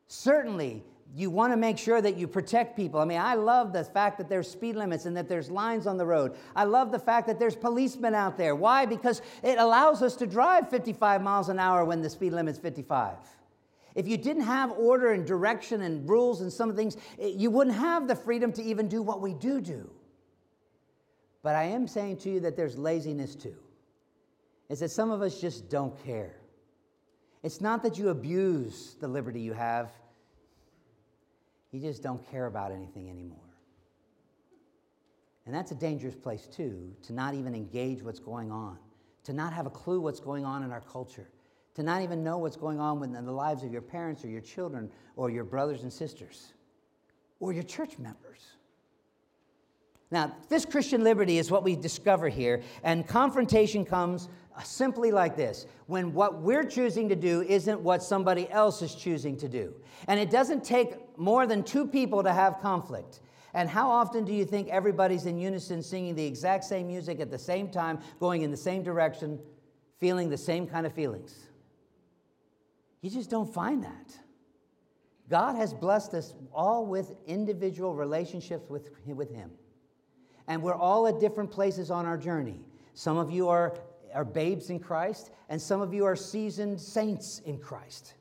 [0.07, 0.83] Certainly,
[1.15, 2.99] you want to make sure that you protect people.
[2.99, 5.97] I mean, I love the fact that there's speed limits and that there's lines on
[5.97, 6.35] the road.
[6.55, 8.55] I love the fact that there's policemen out there.
[8.55, 8.85] Why?
[8.85, 13.15] Because it allows us to drive 55 miles an hour when the speed limit's 55.
[13.95, 17.75] If you didn't have order and direction and rules and some things, eh, you wouldn't
[17.75, 19.89] have the freedom to even do what we do do.
[21.43, 23.55] But I am saying to you that there's laziness too.
[24.69, 26.35] Is that some of us just don't care.
[27.43, 29.91] It's not that you abuse the liberty you have,
[31.71, 33.39] you just don't care about anything anymore.
[35.45, 38.77] And that's a dangerous place, too, to not even engage what's going on,
[39.23, 41.27] to not have a clue what's going on in our culture,
[41.75, 44.41] to not even know what's going on in the lives of your parents or your
[44.41, 46.53] children or your brothers and sisters
[47.39, 48.51] or your church members.
[50.11, 54.27] Now, this Christian liberty is what we discover here, and confrontation comes
[54.61, 59.37] simply like this when what we're choosing to do isn't what somebody else is choosing
[59.37, 59.73] to do.
[60.09, 63.21] And it doesn't take more than two people to have conflict.
[63.53, 67.31] And how often do you think everybody's in unison singing the exact same music at
[67.31, 69.39] the same time, going in the same direction,
[69.97, 71.47] feeling the same kind of feelings?
[73.01, 74.17] You just don't find that.
[75.29, 79.51] God has blessed us all with individual relationships with, with Him.
[80.47, 82.59] And we're all at different places on our journey.
[82.93, 83.73] Some of you are
[84.13, 88.15] are babes in Christ, and some of you are seasoned saints in Christ.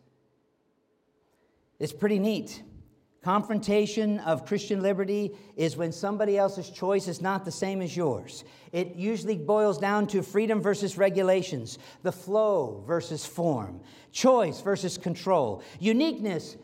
[1.78, 2.62] It's pretty neat.
[3.22, 8.44] Confrontation of Christian liberty is when somebody else's choice is not the same as yours.
[8.72, 13.80] It usually boils down to freedom versus regulations, the flow versus form,
[14.10, 16.56] choice versus control, uniqueness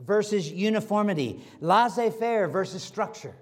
[0.00, 3.34] versus uniformity, laissez faire versus structure.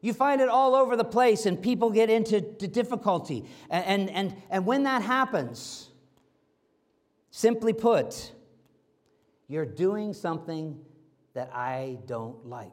[0.00, 3.46] You find it all over the place, and people get into difficulty.
[3.68, 5.90] And, and, and, and when that happens,
[7.32, 8.32] simply put,
[9.48, 10.78] you're doing something
[11.34, 12.70] that I don't like.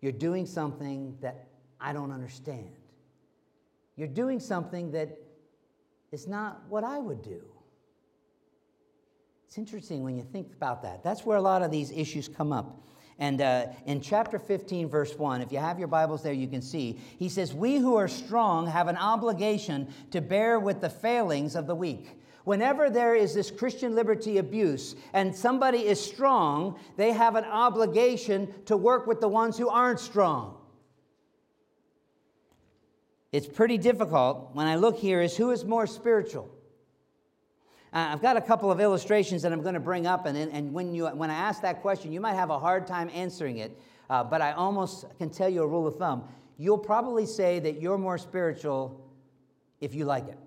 [0.00, 1.48] You're doing something that
[1.80, 2.70] I don't understand.
[3.96, 5.18] You're doing something that
[6.10, 7.42] is not what I would do.
[9.46, 11.02] It's interesting when you think about that.
[11.04, 12.78] That's where a lot of these issues come up.
[13.18, 16.62] And uh, in chapter 15, verse 1, if you have your Bibles there, you can
[16.62, 21.54] see, he says, We who are strong have an obligation to bear with the failings
[21.54, 22.18] of the weak.
[22.44, 28.52] Whenever there is this Christian liberty abuse and somebody is strong, they have an obligation
[28.66, 30.56] to work with the ones who aren't strong.
[33.30, 36.50] It's pretty difficult when I look here is who is more spiritual?
[37.92, 40.72] Uh, I've got a couple of illustrations that I'm going to bring up, and, and
[40.72, 43.78] when, you, when I ask that question, you might have a hard time answering it,
[44.10, 46.24] uh, but I almost can tell you a rule of thumb.
[46.58, 49.10] You'll probably say that you're more spiritual
[49.80, 50.38] if you like it.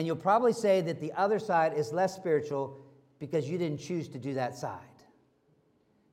[0.00, 2.80] And you'll probably say that the other side is less spiritual
[3.18, 4.80] because you didn't choose to do that side.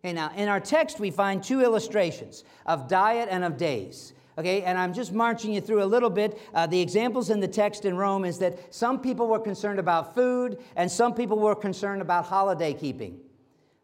[0.04, 4.12] Okay, now in our text, we find two illustrations of diet and of days.
[4.38, 6.38] Okay, and I'm just marching you through a little bit.
[6.54, 10.14] Uh, the examples in the text in Rome is that some people were concerned about
[10.14, 13.22] food and some people were concerned about holiday keeping.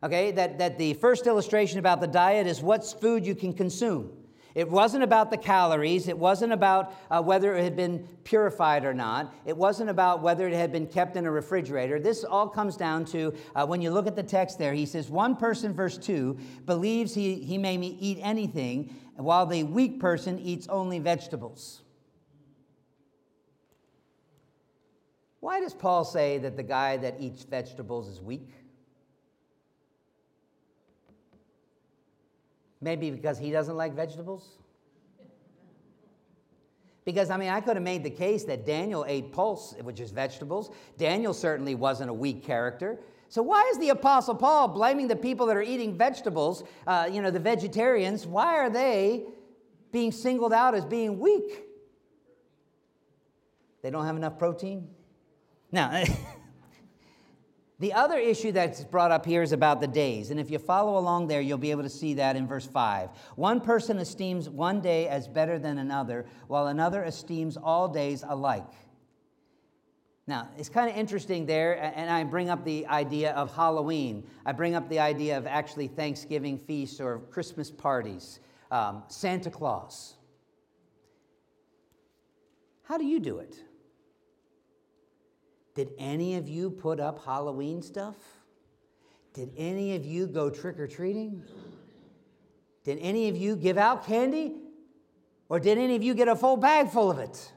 [0.03, 4.11] Okay, that, that the first illustration about the diet is what's food you can consume.
[4.55, 6.07] It wasn't about the calories.
[6.07, 9.33] It wasn't about uh, whether it had been purified or not.
[9.45, 11.99] It wasn't about whether it had been kept in a refrigerator.
[11.99, 15.09] This all comes down to uh, when you look at the text there, he says,
[15.09, 20.67] One person, verse 2, believes he, he may eat anything, while the weak person eats
[20.67, 21.81] only vegetables.
[25.39, 28.49] Why does Paul say that the guy that eats vegetables is weak?
[32.83, 34.57] Maybe because he doesn't like vegetables?
[37.05, 40.11] Because, I mean, I could have made the case that Daniel ate pulse, which is
[40.11, 40.69] vegetables.
[40.97, 42.99] Daniel certainly wasn't a weak character.
[43.29, 47.21] So, why is the Apostle Paul blaming the people that are eating vegetables, uh, you
[47.21, 48.27] know, the vegetarians?
[48.27, 49.23] Why are they
[49.91, 51.63] being singled out as being weak?
[53.81, 54.89] They don't have enough protein?
[55.71, 56.03] Now,
[57.79, 60.29] the other issue that's brought up here is about the days.
[60.29, 63.09] And if you follow along there, you'll be able to see that in verse 5.
[63.35, 68.71] One person esteems one day as better than another, while another esteems all days alike.
[70.25, 74.25] Now, it's kind of interesting there, and I bring up the idea of Halloween.
[74.45, 78.39] I bring up the idea of actually Thanksgiving feasts or Christmas parties,
[78.71, 80.15] um, Santa Claus.
[82.83, 83.57] How do you do it?
[85.75, 88.15] Did any of you put up Halloween stuff?
[89.33, 91.43] Did any of you go trick or treating?
[92.83, 94.55] Did any of you give out candy?
[95.49, 97.51] Or did any of you get a full bag full of it?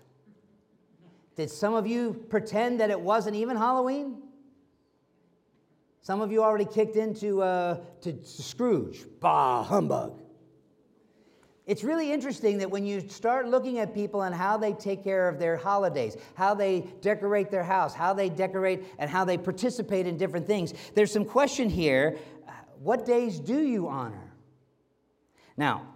[1.36, 4.22] Did some of you pretend that it wasn't even Halloween?
[6.00, 9.04] Some of you already kicked into uh, to Scrooge.
[9.20, 10.22] Bah, humbug.
[11.66, 15.28] It's really interesting that when you start looking at people and how they take care
[15.28, 20.06] of their holidays, how they decorate their house, how they decorate and how they participate
[20.06, 22.18] in different things, there's some question here.
[22.46, 24.32] Uh, what days do you honor?
[25.56, 25.88] Now,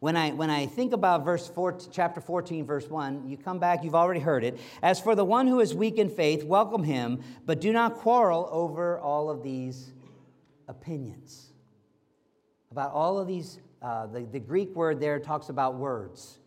[0.00, 3.84] when I, when I think about verse 4, chapter 14, verse 1, you come back,
[3.84, 4.58] you've already heard it.
[4.82, 8.48] As for the one who is weak in faith, welcome him, but do not quarrel
[8.50, 9.92] over all of these
[10.66, 11.52] opinions.
[12.70, 16.38] About all of these uh, the, the Greek word there talks about words.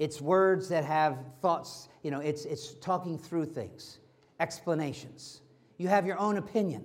[0.00, 4.00] It's words that have thoughts, you know, it's, it's talking through things,
[4.40, 5.42] explanations.
[5.78, 6.84] You have your own opinion.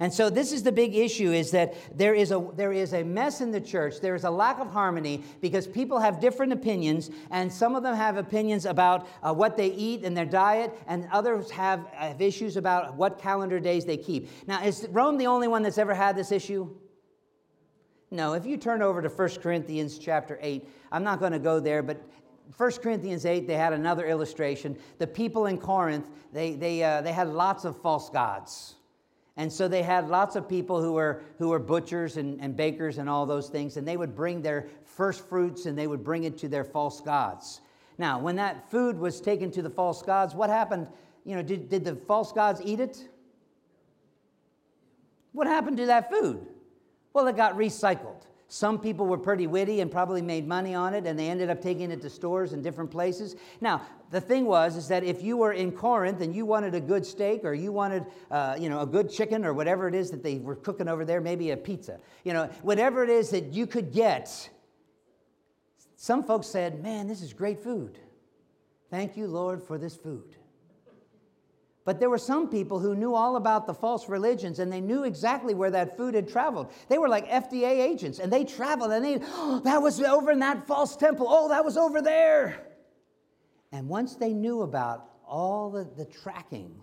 [0.00, 3.04] And so this is the big issue is that there is a there is a
[3.04, 4.00] mess in the church.
[4.00, 7.94] There is a lack of harmony because people have different opinions and some of them
[7.94, 12.56] have opinions about uh, what they eat and their diet and others have, have issues
[12.56, 14.28] about what calendar days they keep.
[14.48, 16.74] Now, is Rome the only one that's ever had this issue?
[18.14, 21.58] No, if you turn over to 1 Corinthians chapter 8, I'm not going to go
[21.58, 22.00] there, but
[22.56, 24.78] 1 Corinthians 8, they had another illustration.
[24.98, 28.76] The people in Corinth, they, they, uh, they had lots of false gods.
[29.36, 32.98] And so they had lots of people who were, who were butchers and, and bakers
[32.98, 36.22] and all those things, and they would bring their first fruits and they would bring
[36.22, 37.62] it to their false gods.
[37.98, 40.86] Now, when that food was taken to the false gods, what happened?
[41.24, 43.08] You know, did, did the false gods eat it?
[45.32, 46.46] What happened to that food?
[47.14, 48.22] Well, it got recycled.
[48.48, 51.62] Some people were pretty witty and probably made money on it, and they ended up
[51.62, 53.36] taking it to stores in different places.
[53.60, 56.80] Now, the thing was is that if you were in Corinth and you wanted a
[56.80, 60.10] good steak or you wanted, uh, you know, a good chicken or whatever it is
[60.10, 63.54] that they were cooking over there, maybe a pizza, you know, whatever it is that
[63.54, 64.50] you could get,
[65.96, 67.98] some folks said, "Man, this is great food.
[68.90, 70.36] Thank you, Lord, for this food."
[71.84, 75.04] But there were some people who knew all about the false religions and they knew
[75.04, 76.72] exactly where that food had traveled.
[76.88, 80.38] They were like FDA agents and they traveled and they, oh, that was over in
[80.38, 81.26] that false temple.
[81.28, 82.68] Oh, that was over there.
[83.70, 86.74] And once they knew about all the, the tracking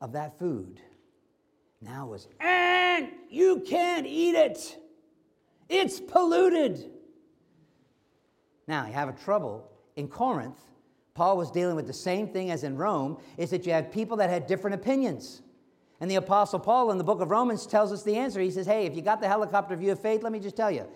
[0.00, 0.80] of that food,
[1.80, 4.78] now was, and you can't eat it.
[5.68, 6.90] It's polluted.
[8.68, 10.60] Now you have a trouble in Corinth
[11.18, 14.18] Paul was dealing with the same thing as in Rome, is that you had people
[14.18, 15.42] that had different opinions.
[16.00, 18.38] And the Apostle Paul in the book of Romans tells us the answer.
[18.38, 20.70] He says, Hey, if you got the helicopter view of faith, let me just tell
[20.70, 20.86] you.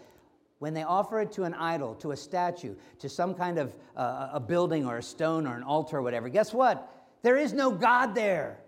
[0.61, 4.29] When they offer it to an idol, to a statue, to some kind of uh,
[4.35, 6.89] a building or a stone or an altar or whatever, guess what?
[7.23, 8.61] There is no God there.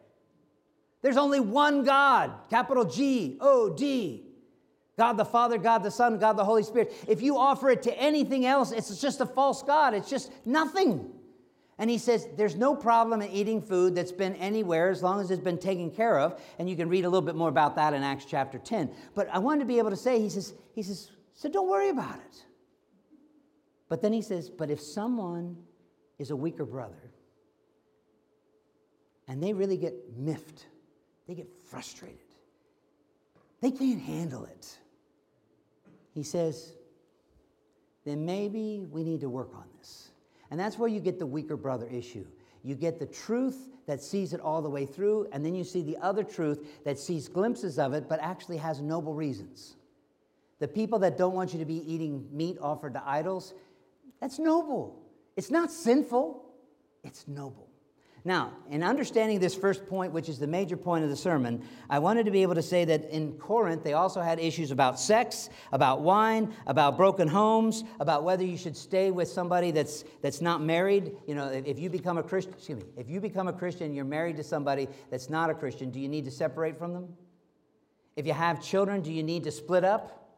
[1.02, 4.24] There's only one God, capital G O D.
[4.98, 6.92] God the Father, God the Son, God the Holy Spirit.
[7.06, 9.94] If you offer it to anything else, it's just a false God.
[9.94, 11.12] It's just nothing.
[11.78, 15.30] And he says there's no problem in eating food that's been anywhere as long as
[15.30, 16.40] it's been taken care of.
[16.58, 18.90] And you can read a little bit more about that in Acts chapter 10.
[19.14, 21.88] But I wanted to be able to say, he says, he says, so don't worry
[21.88, 22.44] about it.
[23.88, 25.56] But then he says, but if someone
[26.18, 27.10] is a weaker brother
[29.26, 30.66] and they really get miffed,
[31.26, 32.18] they get frustrated,
[33.60, 34.78] they can't handle it.
[36.14, 36.74] He says,
[38.04, 40.10] then maybe we need to work on this.
[40.50, 42.26] And that's where you get the weaker brother issue.
[42.62, 45.82] You get the truth that sees it all the way through, and then you see
[45.82, 49.76] the other truth that sees glimpses of it, but actually has noble reasons.
[50.60, 53.52] The people that don't want you to be eating meat offered to idols,
[54.20, 55.02] that's noble.
[55.36, 56.42] It's not sinful,
[57.02, 57.68] it's noble.
[58.26, 61.98] Now, in understanding this first point, which is the major point of the sermon, I
[61.98, 65.50] wanted to be able to say that in Corinth, they also had issues about sex,
[65.72, 70.62] about wine, about broken homes, about whether you should stay with somebody that's, that's not
[70.62, 71.14] married.
[71.26, 74.06] You know, if you become a Christian, excuse me, if you become a Christian, you're
[74.06, 77.08] married to somebody that's not a Christian, do you need to separate from them?
[78.16, 80.30] If you have children, do you need to split up?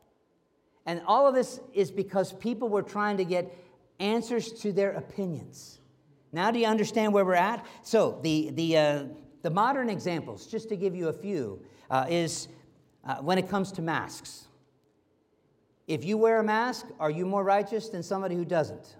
[0.86, 3.56] And all of this is because people were trying to get
[4.00, 5.78] answers to their opinions.
[6.36, 7.64] Now, do you understand where we're at?
[7.80, 9.04] So, the, the, uh,
[9.40, 12.48] the modern examples, just to give you a few, uh, is
[13.06, 14.46] uh, when it comes to masks.
[15.86, 18.96] If you wear a mask, are you more righteous than somebody who doesn't?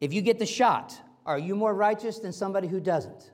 [0.00, 3.32] If you get the shot, are you more righteous than somebody who doesn't?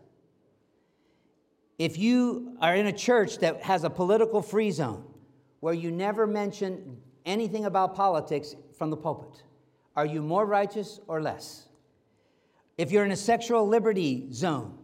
[1.78, 5.04] If you are in a church that has a political free zone
[5.60, 9.42] where you never mention anything about politics from the pulpit,
[9.94, 11.67] are you more righteous or less?
[12.78, 14.78] If you're in a sexual liberty zone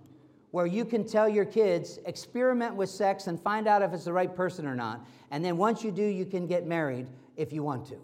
[0.50, 4.12] where you can tell your kids, experiment with sex and find out if it's the
[4.12, 7.62] right person or not, and then once you do, you can get married if you
[7.62, 7.96] want to.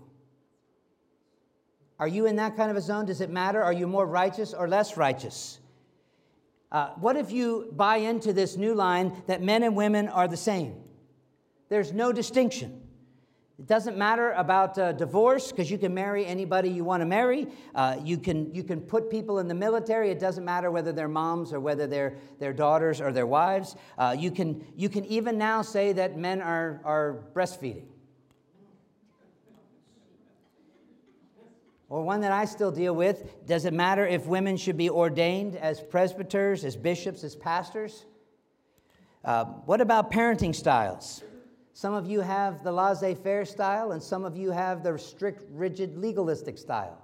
[1.99, 3.05] Are you in that kind of a zone?
[3.05, 3.62] Does it matter?
[3.62, 5.59] Are you more righteous or less righteous?
[6.72, 10.36] Uh, what if you buy into this new line that men and women are the
[10.36, 10.76] same?
[11.68, 12.80] There's no distinction.
[13.61, 17.47] It doesn't matter about uh, divorce because you can marry anybody you want to marry.
[17.75, 20.11] Uh, you, can, you can put people in the military.
[20.11, 23.77] It doesn't matter whether they're moms or whether they're their daughters or their wives.
[23.99, 27.85] Uh, you, can, you can even now say that men are, are breastfeeding.
[31.91, 35.55] Or one that I still deal with does it matter if women should be ordained
[35.55, 38.07] as presbyters, as bishops, as pastors?
[39.23, 41.23] Uh, what about parenting styles?
[41.81, 45.45] Some of you have the laissez faire style, and some of you have the strict,
[45.51, 47.03] rigid, legalistic style.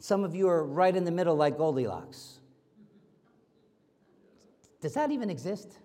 [0.00, 2.40] Some of you are right in the middle, like Goldilocks.
[4.82, 5.78] Does that even exist?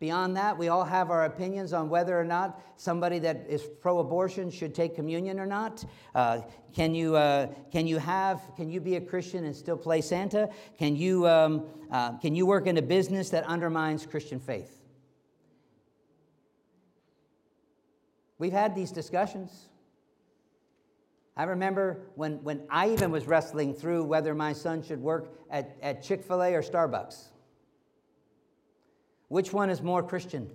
[0.00, 4.50] Beyond that, we all have our opinions on whether or not somebody that is pro-abortion
[4.50, 5.84] should take communion or not.
[6.14, 6.40] Uh,
[6.74, 10.48] can you uh, can you have can you be a Christian and still play Santa?
[10.78, 14.80] Can you um, uh, can you work in a business that undermines Christian faith?
[18.38, 19.68] We've had these discussions.
[21.36, 25.76] I remember when, when I even was wrestling through whether my son should work at,
[25.82, 27.28] at Chick fil A or Starbucks.
[29.30, 30.50] Which one is more Christian?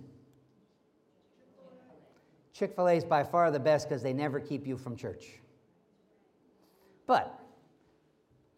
[2.52, 5.24] Chick fil A is by far the best because they never keep you from church.
[7.06, 7.40] But,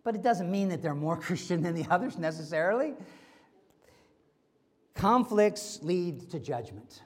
[0.02, 2.94] but it doesn't mean that they're more Christian than the others necessarily.
[4.94, 7.02] Conflicts lead to judgment,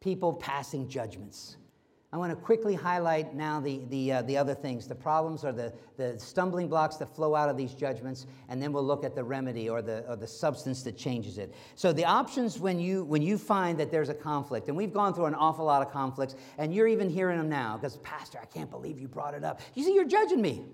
[0.00, 1.56] people passing judgments.
[2.12, 4.86] I want to quickly highlight now the, the, uh, the other things.
[4.86, 8.72] The problems or the, the stumbling blocks that flow out of these judgments, and then
[8.72, 11.52] we'll look at the remedy or the, or the substance that changes it.
[11.74, 15.14] So, the options when you, when you find that there's a conflict, and we've gone
[15.14, 18.46] through an awful lot of conflicts, and you're even hearing them now because, Pastor, I
[18.46, 19.60] can't believe you brought it up.
[19.74, 20.64] You see, you're judging me.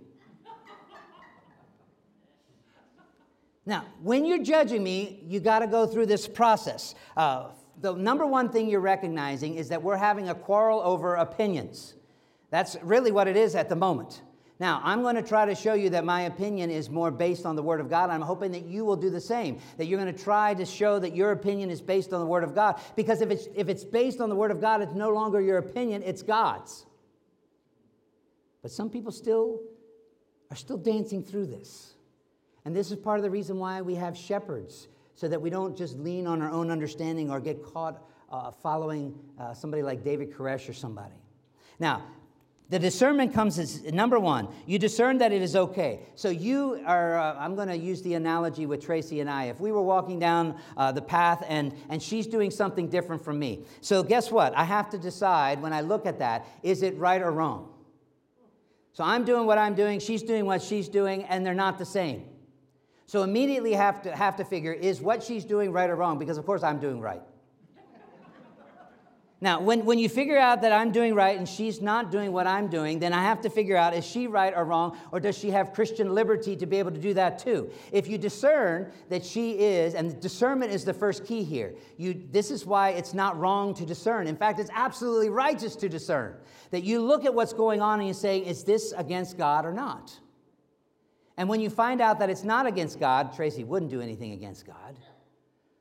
[3.64, 6.94] Now, when you're judging me, you got to go through this process.
[7.16, 7.50] Uh,
[7.80, 11.94] the number one thing you're recognizing is that we're having a quarrel over opinions.
[12.50, 14.22] That's really what it is at the moment.
[14.60, 17.56] Now, I'm going to try to show you that my opinion is more based on
[17.56, 18.10] the Word of God.
[18.10, 21.00] I'm hoping that you will do the same, that you're going to try to show
[21.00, 22.80] that your opinion is based on the Word of God.
[22.94, 25.58] Because if it's, if it's based on the Word of God, it's no longer your
[25.58, 26.86] opinion, it's God's.
[28.62, 29.60] But some people still
[30.50, 31.94] are still dancing through this.
[32.64, 35.76] And this is part of the reason why we have shepherds so that we don't
[35.76, 40.32] just lean on our own understanding or get caught uh, following uh, somebody like David
[40.32, 41.14] Koresh or somebody.
[41.78, 42.02] Now,
[42.72, 46.00] the discernment comes as number one, you discern that it is okay.
[46.14, 49.44] So you are, uh, I'm going to use the analogy with Tracy and I.
[49.44, 53.38] If we were walking down uh, the path and, and she's doing something different from
[53.38, 53.66] me.
[53.82, 54.56] So guess what?
[54.56, 57.68] I have to decide when I look at that, is it right or wrong?
[58.94, 61.84] So I'm doing what I'm doing, she's doing what she's doing, and they're not the
[61.84, 62.24] same.
[63.06, 66.18] So immediately have to have to figure is what she's doing right or wrong?
[66.18, 67.22] Because of course I'm doing right.
[69.42, 72.46] Now, when, when you figure out that I'm doing right and she's not doing what
[72.46, 75.36] I'm doing, then I have to figure out is she right or wrong, or does
[75.36, 77.68] she have Christian liberty to be able to do that too?
[77.90, 82.52] If you discern that she is, and discernment is the first key here, you, this
[82.52, 84.28] is why it's not wrong to discern.
[84.28, 86.36] In fact, it's absolutely righteous to discern.
[86.70, 89.72] That you look at what's going on and you say, is this against God or
[89.72, 90.16] not?
[91.36, 94.66] And when you find out that it's not against God, Tracy wouldn't do anything against
[94.66, 94.98] God.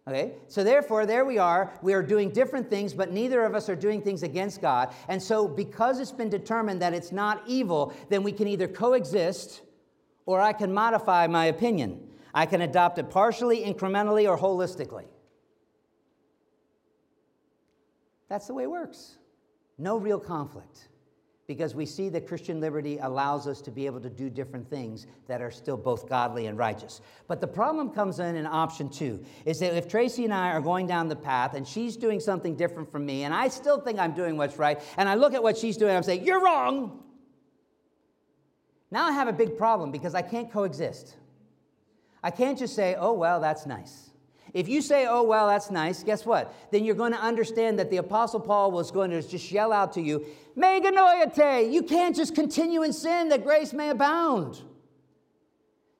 [0.07, 0.33] Okay?
[0.47, 1.73] So therefore, there we are.
[1.81, 4.93] We are doing different things, but neither of us are doing things against God.
[5.07, 9.61] And so, because it's been determined that it's not evil, then we can either coexist
[10.25, 12.07] or I can modify my opinion.
[12.33, 15.05] I can adopt it partially, incrementally, or holistically.
[18.29, 19.17] That's the way it works.
[19.77, 20.87] No real conflict
[21.47, 25.07] because we see that Christian liberty allows us to be able to do different things
[25.27, 27.01] that are still both godly and righteous.
[27.27, 30.61] But the problem comes in in option two is that if Tracy and I are
[30.61, 33.99] going down the path and she's doing something different from me, and I still think
[33.99, 36.43] I'm doing what's right, and I look at what she's doing and I'm saying, You're
[36.43, 37.03] wrong.
[38.91, 41.15] Now I have a big problem because I can't coexist.
[42.23, 44.10] I can't just say, Oh, well, that's nice.
[44.53, 46.53] If you say, oh, well, that's nice, guess what?
[46.71, 49.93] Then you're going to understand that the Apostle Paul was going to just yell out
[49.93, 50.25] to you,
[50.55, 54.61] Me genoito, you can't just continue in sin that grace may abound.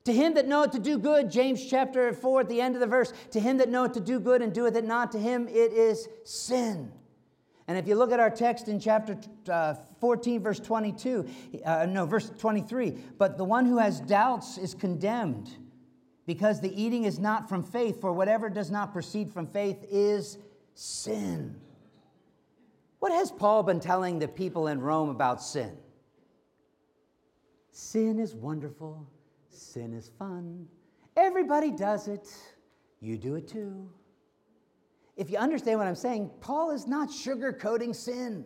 [0.04, 2.86] To him that knoweth to do good, James chapter 4 at the end of the
[2.86, 5.72] verse, to him that knoweth to do good and doeth it not, to him it
[5.72, 6.92] is sin.
[7.68, 9.16] And if you look at our text in chapter
[9.48, 11.26] uh, 14, verse 22,
[11.64, 15.56] uh, no, verse 23, but the one who has doubts is condemned
[16.26, 20.38] because the eating is not from faith, for whatever does not proceed from faith is
[20.74, 21.56] sin.
[23.00, 25.76] What has Paul been telling the people in Rome about sin?
[27.72, 29.06] Sin is wonderful,
[29.48, 30.68] sin is fun.
[31.16, 32.28] Everybody does it.
[33.00, 33.90] You do it too.
[35.16, 38.44] If you understand what I'm saying, Paul is not sugarcoating sin.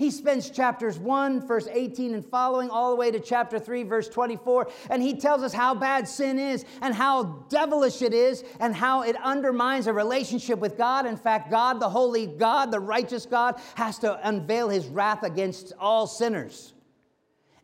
[0.00, 4.08] He spends chapters 1, verse 18 and following, all the way to chapter 3, verse
[4.08, 8.74] 24, and he tells us how bad sin is and how devilish it is and
[8.74, 11.04] how it undermines a relationship with God.
[11.04, 15.74] In fact, God, the holy God, the righteous God, has to unveil his wrath against
[15.78, 16.72] all sinners.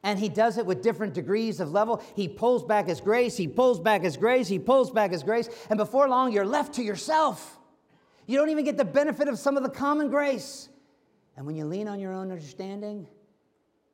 [0.02, 2.02] And he does it with different degrees of level.
[2.14, 5.48] He pulls back his grace, he pulls back his grace, he pulls back his grace,
[5.70, 7.58] and before long, you're left to yourself.
[8.26, 10.68] You don't even get the benefit of some of the common grace.
[11.36, 13.06] And when you lean on your own understanding,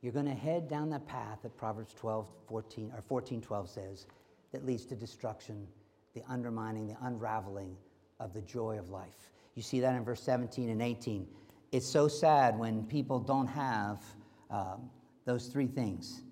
[0.01, 4.07] you're going to head down that path that Proverbs 12, 14, or 14, 12 says
[4.53, 5.67] that leads to destruction,
[6.15, 7.77] the undermining, the unraveling
[8.21, 9.31] of the joy of life.
[9.55, 11.27] You see that in verse 17 and 18.
[11.73, 14.03] It's so sad when people don't have
[14.51, 14.91] um,
[15.25, 16.23] those three things.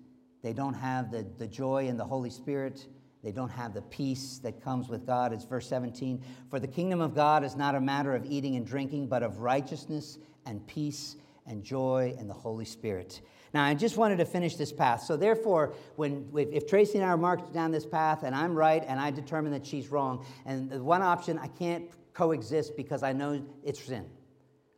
[0.43, 2.87] They don't have the, the joy in the Holy Spirit.
[3.23, 5.33] They don't have the peace that comes with God.
[5.33, 6.23] It's verse 17.
[6.49, 9.39] For the kingdom of God is not a matter of eating and drinking, but of
[9.39, 11.15] righteousness and peace
[11.45, 13.21] and joy and the Holy Spirit.
[13.53, 15.03] Now, I just wanted to finish this path.
[15.03, 18.83] So, therefore, when if Tracy and I are marked down this path and I'm right
[18.87, 23.13] and I determine that she's wrong, and the one option I can't coexist because I
[23.13, 24.05] know it's sin,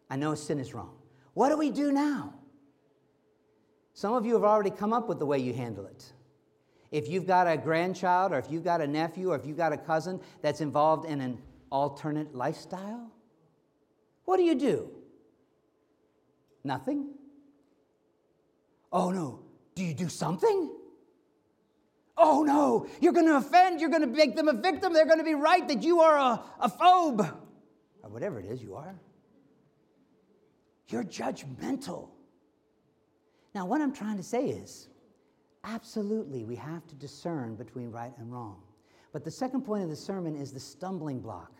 [0.09, 0.95] I know sin is wrong.
[1.33, 2.33] What do we do now?
[3.93, 6.11] Some of you have already come up with the way you handle it.
[6.91, 9.73] If you've got a grandchild, or if you've got a nephew, or if you've got
[9.73, 11.39] a cousin that's involved in an
[11.71, 13.11] alternate lifestyle,
[14.25, 14.89] what do you do?
[16.63, 17.09] Nothing?
[18.91, 19.39] Oh no,
[19.75, 20.71] do you do something?
[22.15, 25.17] Oh no, you're going to offend, you're going to make them a victim, they're going
[25.17, 27.33] to be right that you are a, a phobe,
[28.03, 28.95] or whatever it is you are.
[30.89, 32.09] You're judgmental.
[33.55, 34.89] Now, what I'm trying to say is
[35.63, 38.61] absolutely, we have to discern between right and wrong.
[39.11, 41.51] But the second point of the sermon is the stumbling block.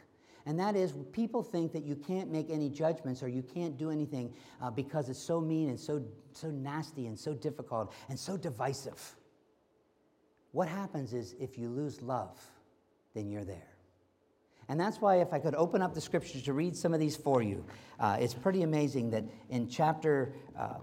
[0.46, 3.90] And that is, people think that you can't make any judgments or you can't do
[3.90, 8.36] anything uh, because it's so mean and so, so nasty and so difficult and so
[8.36, 9.16] divisive.
[10.52, 12.40] What happens is if you lose love,
[13.14, 13.68] then you're there.
[14.70, 17.18] And that's why, if I could open up the scriptures to read some of these
[17.18, 17.66] for you,
[18.00, 20.76] uh, it's pretty amazing that in chapter, uh,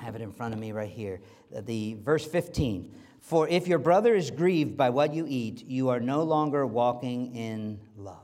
[0.00, 1.20] I have it in front of me right here,
[1.50, 2.92] the verse 15.
[3.22, 7.34] For if your brother is grieved by what you eat, you are no longer walking
[7.36, 8.18] in love.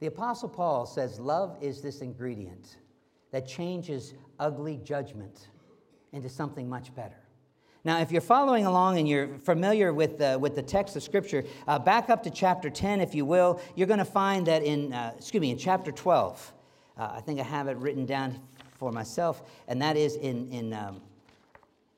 [0.00, 2.78] The Apostle Paul says love is this ingredient
[3.30, 5.48] that changes ugly judgment
[6.12, 7.18] into something much better.
[7.84, 11.44] Now, if you're following along and you're familiar with the, with the text of Scripture,
[11.68, 14.94] uh, back up to chapter 10, if you will, you're going to find that in,
[14.94, 16.54] uh, excuse me, in chapter 12,
[16.96, 18.40] uh, I think I have it written down
[18.78, 21.02] for myself, and that is in, in um,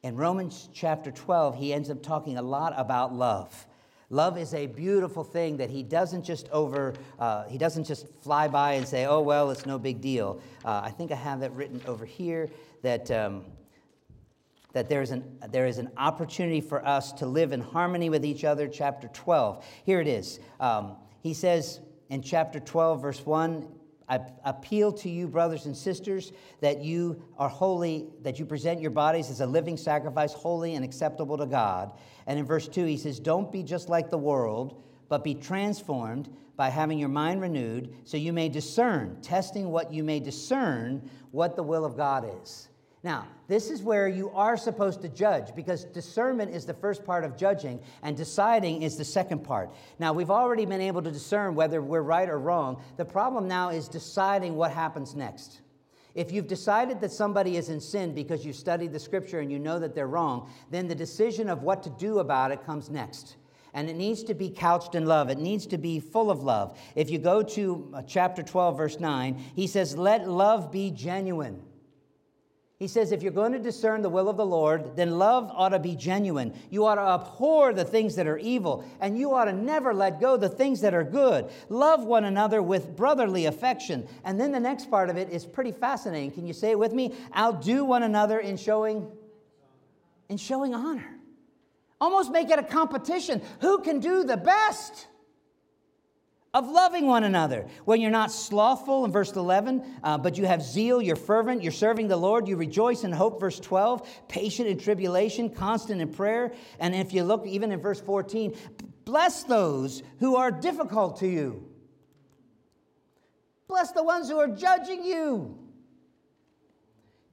[0.05, 3.67] in Romans chapter 12, he ends up talking a lot about love.
[4.11, 8.47] Love is a beautiful thing that he doesn't just over, uh, he doesn't just fly
[8.47, 10.43] by and say, oh, well, it's no big deal.
[10.63, 12.51] Uh, I think I have that written over here
[12.83, 13.47] that, um,
[14.75, 18.27] that there is, an, there is an opportunity for us to live in harmony with
[18.27, 18.69] each other.
[18.69, 19.65] Chapter 12.
[19.87, 20.39] Here it is.
[20.61, 21.81] Um, he says
[22.11, 23.67] in chapter 12, verse 1,
[24.09, 28.91] I appeal to you, brothers and sisters, that you are holy, that you present your
[28.91, 31.93] bodies as a living sacrifice, holy and acceptable to God.
[32.27, 36.29] And in verse 2, he says, Don't be just like the world, but be transformed
[36.57, 41.57] by having your mind renewed so you may discern, testing what you may discern what
[41.57, 42.69] the will of God is.
[43.05, 47.23] Now, this is where you are supposed to judge because discernment is the first part
[47.23, 49.71] of judging and deciding is the second part.
[49.99, 52.83] Now, we've already been able to discern whether we're right or wrong.
[52.97, 55.61] The problem now is deciding what happens next.
[56.15, 59.59] If you've decided that somebody is in sin because you studied the scripture and you
[59.59, 63.37] know that they're wrong, then the decision of what to do about it comes next.
[63.75, 65.29] And it needs to be couched in love.
[65.29, 66.79] It needs to be full of love.
[66.95, 71.61] If you go to uh, chapter 12, verse 9, he says, Let love be genuine.
[72.81, 75.69] He says, if you're going to discern the will of the Lord, then love ought
[75.69, 76.53] to be genuine.
[76.71, 80.21] You ought to abhor the things that are evil, and you ought to never let
[80.21, 81.51] go the things that are good.
[81.69, 84.09] Love one another with brotherly affection.
[84.25, 86.33] And then the next part of it is pretty fascinating.
[86.33, 87.15] Can you say it with me?
[87.37, 89.09] Outdo one another in showing
[90.29, 91.07] in showing honor.
[92.01, 93.41] Almost make it a competition.
[93.61, 95.07] Who can do the best?
[96.55, 97.67] Of loving one another.
[97.85, 101.73] When you're not slothful in verse 11, uh, but you have zeal, you're fervent, you're
[101.73, 106.53] serving the Lord, you rejoice in hope, verse 12, patient in tribulation, constant in prayer.
[106.79, 108.57] And if you look even in verse 14,
[109.05, 111.69] bless those who are difficult to you.
[113.67, 115.59] Bless the ones who are judging you.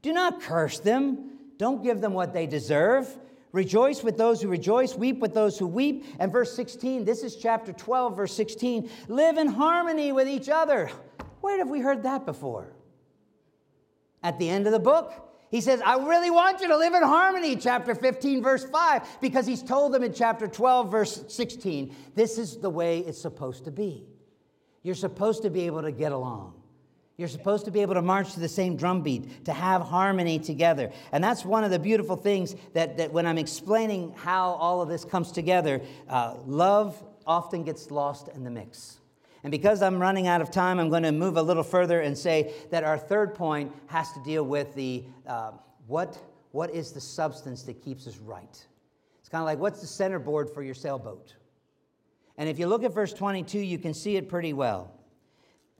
[0.02, 1.30] Do not curse them.
[1.58, 3.16] Don't give them what they deserve.
[3.52, 6.06] Rejoice with those who rejoice, weep with those who weep.
[6.20, 10.90] And verse 16, this is chapter 12, verse 16 live in harmony with each other.
[11.42, 12.74] Where have we heard that before?
[14.24, 17.04] At the end of the book, he says, I really want you to live in
[17.04, 22.38] harmony, chapter 15, verse 5, because he's told them in chapter 12, verse 16, this
[22.38, 24.08] is the way it's supposed to be.
[24.82, 26.61] You're supposed to be able to get along.
[27.18, 30.92] You're supposed to be able to march to the same drumbeat, to have harmony together.
[31.12, 34.90] And that's one of the beautiful things that, that when I'm explaining how all of
[34.90, 38.98] this comes together, uh, love often gets lost in the mix.
[39.44, 42.18] And because I'm running out of time, I'm going to move a little further and
[42.18, 45.52] say that our third point has to deal with the uh,
[45.88, 46.18] what,
[46.52, 48.66] what is the substance that keeps us right?
[49.20, 51.36] It's kind of like what's the centerboard for your sailboat?
[52.38, 54.92] And if you look at verse 22, you can see it pretty well.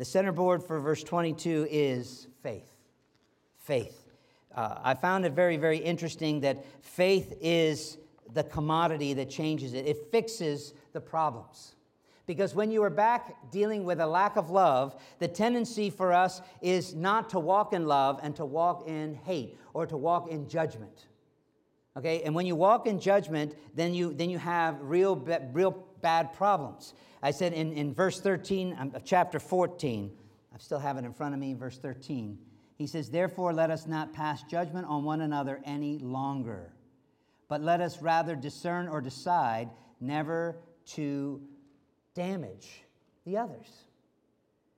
[0.02, 2.72] The centerboard for verse 22 is faith.
[3.60, 4.04] Faith.
[4.52, 8.00] Uh, I found it very, very interesting that faith is
[8.34, 11.76] the commodity that changes it, it fixes the problems.
[12.26, 16.42] Because when you are back dealing with a lack of love, the tendency for us
[16.64, 20.50] is not to walk in love and to walk in hate or to walk in
[20.50, 21.06] judgment.
[21.96, 25.16] Okay, and when you walk in judgment, then you, then you have real,
[25.54, 26.94] real bad problems.
[27.24, 30.12] I said in, in verse 13 um, of chapter 14,
[30.54, 32.38] I still have it in front of me, verse 13.
[32.78, 36.74] He says, Therefore, let us not pass judgment on one another any longer,
[37.48, 41.42] but let us rather discern or decide never to
[42.16, 42.84] damage
[43.26, 43.86] the others.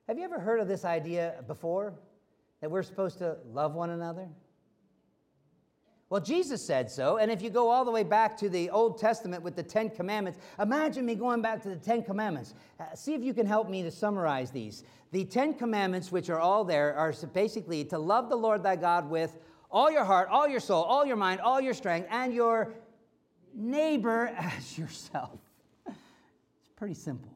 [0.07, 1.93] Have you ever heard of this idea before?
[2.59, 4.27] That we're supposed to love one another?
[6.13, 7.17] Well, Jesus said so.
[7.17, 9.89] And if you go all the way back to the Old Testament with the Ten
[9.89, 12.53] Commandments, imagine me going back to the Ten Commandments.
[12.79, 14.83] Uh, see if you can help me to summarize these.
[15.11, 19.09] The Ten Commandments, which are all there, are basically to love the Lord thy God
[19.09, 19.39] with
[19.71, 22.75] all your heart, all your soul, all your mind, all your strength, and your
[23.55, 25.39] neighbor as yourself.
[25.87, 27.33] It's pretty simple.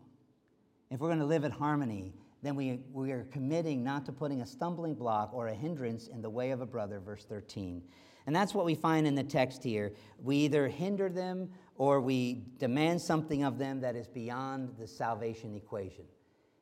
[0.92, 2.14] If we're going to live in harmony,
[2.44, 6.22] then we, we are committing not to putting a stumbling block or a hindrance in
[6.22, 7.82] the way of a brother, verse 13.
[8.28, 9.94] And that's what we find in the text here.
[10.22, 15.56] We either hinder them or we demand something of them that is beyond the salvation
[15.56, 16.04] equation.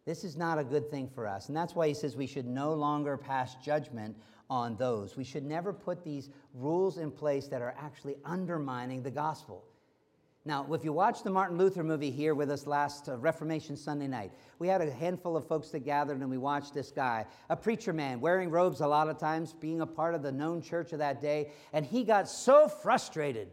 [0.05, 1.47] This is not a good thing for us.
[1.47, 4.15] And that's why he says we should no longer pass judgment
[4.49, 5.17] on those.
[5.17, 9.63] We should never put these rules in place that are actually undermining the gospel.
[10.47, 14.07] Now, if you watched the Martin Luther movie here with us last uh, Reformation Sunday
[14.07, 17.55] night, we had a handful of folks that gathered and we watched this guy, a
[17.55, 20.93] preacher man, wearing robes a lot of times, being a part of the known church
[20.93, 23.47] of that day, and he got so frustrated.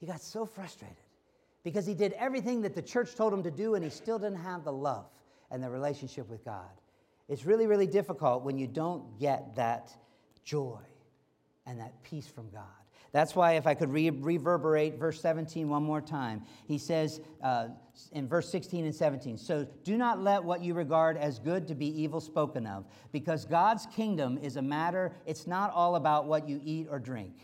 [0.00, 0.96] He got so frustrated
[1.62, 4.38] because he did everything that the church told him to do and he still didn't
[4.38, 5.10] have the love
[5.50, 6.70] and the relationship with God.
[7.28, 9.94] It's really, really difficult when you don't get that
[10.42, 10.80] joy
[11.66, 12.64] and that peace from God.
[13.12, 17.68] That's why, if I could re- reverberate verse 17 one more time, he says uh,
[18.12, 21.74] in verse 16 and 17 So do not let what you regard as good to
[21.74, 26.48] be evil spoken of, because God's kingdom is a matter, it's not all about what
[26.48, 27.34] you eat or drink.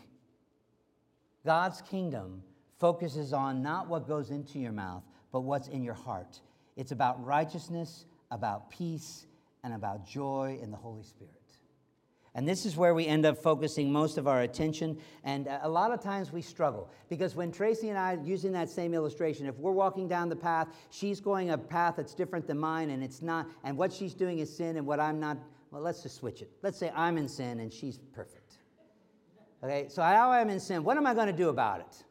[1.45, 2.41] God's kingdom
[2.79, 6.39] focuses on not what goes into your mouth, but what's in your heart.
[6.77, 9.27] It's about righteousness, about peace,
[9.63, 11.38] and about joy in the Holy Spirit.
[12.35, 14.97] And this is where we end up focusing most of our attention.
[15.23, 18.69] And uh, a lot of times we struggle because when Tracy and I, using that
[18.69, 22.59] same illustration, if we're walking down the path, she's going a path that's different than
[22.59, 25.37] mine, and it's not, and what she's doing is sin, and what I'm not,
[25.71, 26.51] well, let's just switch it.
[26.61, 28.53] Let's say I'm in sin and she's perfect.
[29.63, 32.03] Okay, so how I'm in sin, what am I going to do about it?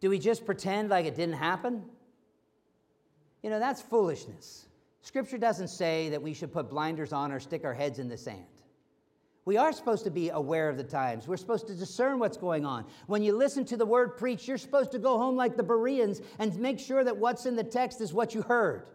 [0.00, 1.84] Do we just pretend like it didn't happen?
[3.42, 4.67] You know, that's foolishness.
[5.00, 8.16] Scripture doesn't say that we should put blinders on or stick our heads in the
[8.16, 8.44] sand.
[9.44, 11.26] We are supposed to be aware of the times.
[11.26, 12.84] We're supposed to discern what's going on.
[13.06, 16.20] When you listen to the word preached, you're supposed to go home like the Bereans
[16.38, 18.88] and make sure that what's in the text is what you heard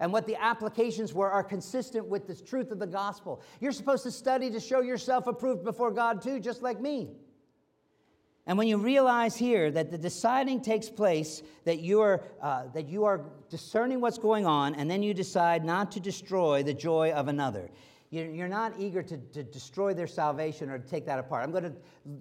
[0.00, 3.40] and what the applications were are consistent with the truth of the gospel.
[3.60, 7.12] You're supposed to study to show yourself approved before God, too, just like me.
[8.46, 12.88] And when you realize here that the deciding takes place, that you, are, uh, that
[12.88, 17.12] you are discerning what's going on, and then you decide not to destroy the joy
[17.12, 17.70] of another.
[18.10, 21.42] You're not eager to, to destroy their salvation or to take that apart.
[21.42, 21.72] I'm going to,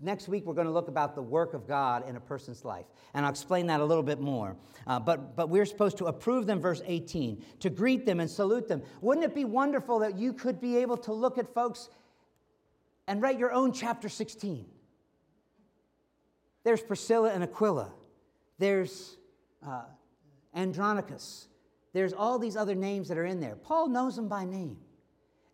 [0.02, 2.86] next week, we're going to look about the work of God in a person's life.
[3.14, 4.56] And I'll explain that a little bit more.
[4.88, 8.68] Uh, but, but we're supposed to approve them, verse 18, to greet them and salute
[8.68, 8.82] them.
[9.02, 11.90] Wouldn't it be wonderful that you could be able to look at folks
[13.08, 14.66] and write your own chapter 16?
[16.64, 17.92] There's Priscilla and Aquila.
[18.58, 19.18] There's
[19.66, 19.84] uh,
[20.56, 21.48] Andronicus.
[21.94, 23.56] There's all these other names that are in there.
[23.56, 24.78] Paul knows them by name.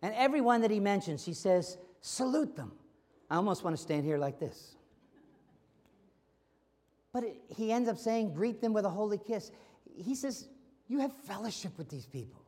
[0.02, 2.72] And everyone that he mentions, he says, salute them.
[3.28, 4.76] I almost want to stand here like this.
[7.12, 9.50] But it, he ends up saying, greet them with a holy kiss.
[9.96, 10.48] He says,
[10.88, 12.42] You have fellowship with these people.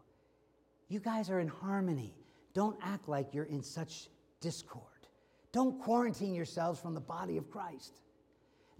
[0.88, 2.14] You guys are in harmony.
[2.54, 4.08] Don't act like you're in such
[4.40, 4.84] discord.
[5.52, 8.00] Don't quarantine yourselves from the body of Christ.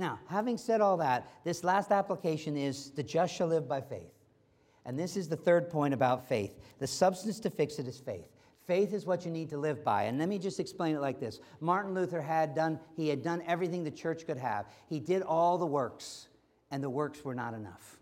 [0.03, 4.13] Now, having said all that, this last application is the just shall live by faith.
[4.85, 6.59] And this is the third point about faith.
[6.81, 8.27] The substance to fix it is faith.
[8.67, 10.05] Faith is what you need to live by.
[10.05, 11.39] And let me just explain it like this.
[11.61, 14.67] Martin Luther had done he had done everything the church could have.
[14.89, 16.27] He did all the works,
[16.73, 18.01] and the works were not enough.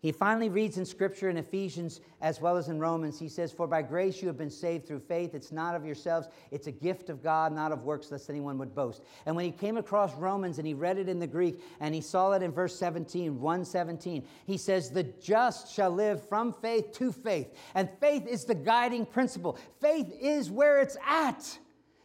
[0.00, 3.18] He finally reads in Scripture in Ephesians as well as in Romans.
[3.18, 5.34] He says, For by grace you have been saved through faith.
[5.34, 8.76] It's not of yourselves, it's a gift of God, not of works, lest anyone would
[8.76, 9.02] boast.
[9.26, 12.00] And when he came across Romans and he read it in the Greek and he
[12.00, 17.10] saw it in verse 17, 117, he says, The just shall live from faith to
[17.10, 17.52] faith.
[17.74, 21.58] And faith is the guiding principle, faith is where it's at.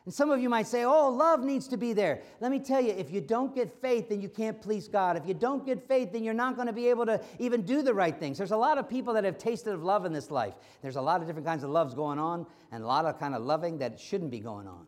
[0.05, 2.21] And some of you might say, oh, love needs to be there.
[2.41, 5.15] Let me tell you, if you don't get faith, then you can't please God.
[5.15, 7.81] If you don't get faith, then you're not going to be able to even do
[7.81, 8.37] the right things.
[8.37, 10.55] There's a lot of people that have tasted of love in this life.
[10.81, 13.33] There's a lot of different kinds of loves going on, and a lot of kind
[13.33, 14.85] of loving that shouldn't be going on.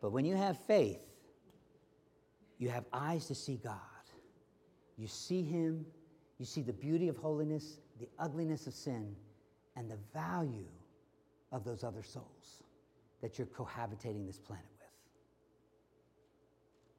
[0.00, 1.00] But when you have faith,
[2.58, 3.74] you have eyes to see God.
[4.96, 5.84] You see Him,
[6.38, 9.16] you see the beauty of holiness, the ugliness of sin,
[9.74, 10.68] and the value
[11.50, 12.59] of those other souls
[13.22, 14.88] that you're cohabitating this planet with.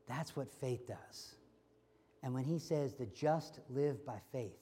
[0.08, 1.36] That's what faith does.
[2.24, 4.58] And when he says the just live by faith,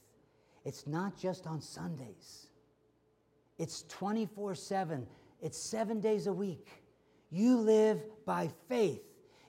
[0.65, 2.47] it's not just on Sundays,
[3.57, 5.07] it's 24 7,
[5.41, 6.67] it's seven days a week.
[7.31, 9.01] You live by faith.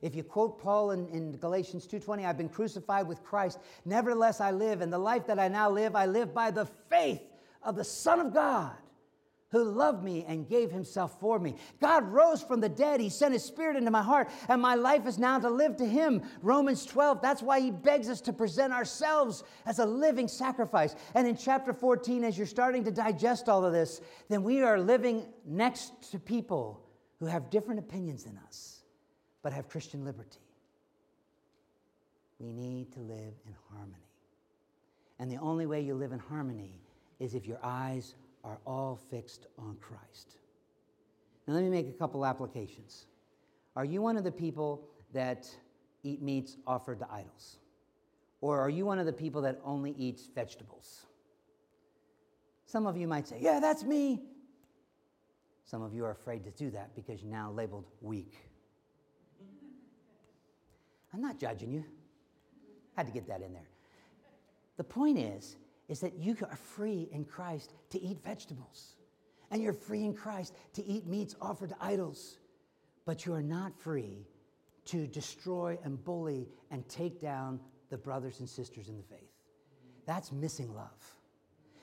[0.03, 3.59] If you quote Paul in, in Galatians 2:20, I've been crucified with Christ.
[3.85, 7.23] Nevertheless, I live, and the life that I now live, I live by the faith
[7.63, 8.77] of the Son of God
[9.51, 11.57] who loved me and gave himself for me.
[11.81, 13.01] God rose from the dead.
[13.01, 15.87] He sent his spirit into my heart, and my life is now to live to
[15.87, 16.23] him.
[16.41, 20.95] Romans 12, that's why he begs us to present ourselves as a living sacrifice.
[21.15, 24.79] And in chapter 14, as you're starting to digest all of this, then we are
[24.79, 26.87] living next to people
[27.19, 28.81] who have different opinions than us,
[29.43, 30.39] but have Christian liberty.
[32.39, 33.97] We need to live in harmony.
[35.19, 36.81] And the only way you live in harmony
[37.19, 38.15] is if your eyes
[38.45, 40.37] are all fixed on Christ.
[41.47, 43.07] Now, let me make a couple applications.
[43.77, 45.49] Are you one of the people that
[46.03, 47.57] eat meats offered to idols?
[48.41, 51.07] Or are you one of the people that only eats vegetables?
[52.67, 54.23] Some of you might say, Yeah, that's me.
[55.65, 58.35] Some of you are afraid to do that because you're now labeled weak.
[61.13, 61.85] I'm not judging you.
[62.97, 63.69] I had to get that in there.
[64.77, 65.57] The point is,
[65.91, 68.95] is that you are free in Christ to eat vegetables.
[69.51, 72.39] And you're free in Christ to eat meats offered to idols.
[73.05, 74.25] But you are not free
[74.87, 77.59] to destroy and bully and take down
[77.91, 79.33] the brothers and sisters in the faith.
[80.07, 81.17] That's missing love.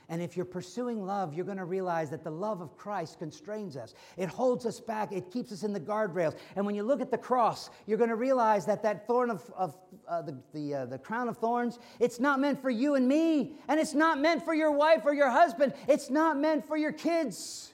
[0.09, 3.75] And if you're pursuing love, you're going to realize that the love of Christ constrains
[3.75, 3.93] us.
[4.15, 6.37] It holds us back, it keeps us in the guardrails.
[6.55, 9.51] And when you look at the cross, you're going to realize that that thorn of,
[9.55, 9.77] of
[10.07, 13.57] uh, the, the, uh, the crown of thorns, it's not meant for you and me.
[13.67, 15.73] And it's not meant for your wife or your husband.
[15.89, 17.73] It's not meant for your kids.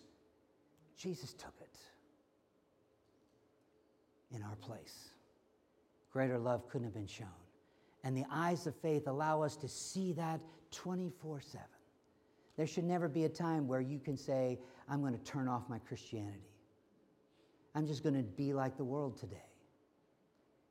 [0.97, 1.77] Jesus took it
[4.35, 5.09] in our place.
[6.11, 7.27] Greater love couldn't have been shown.
[8.03, 11.65] And the eyes of faith allow us to see that 24 7.
[12.55, 15.63] There should never be a time where you can say, I'm going to turn off
[15.69, 16.49] my Christianity.
[17.75, 19.49] I'm just going to be like the world today.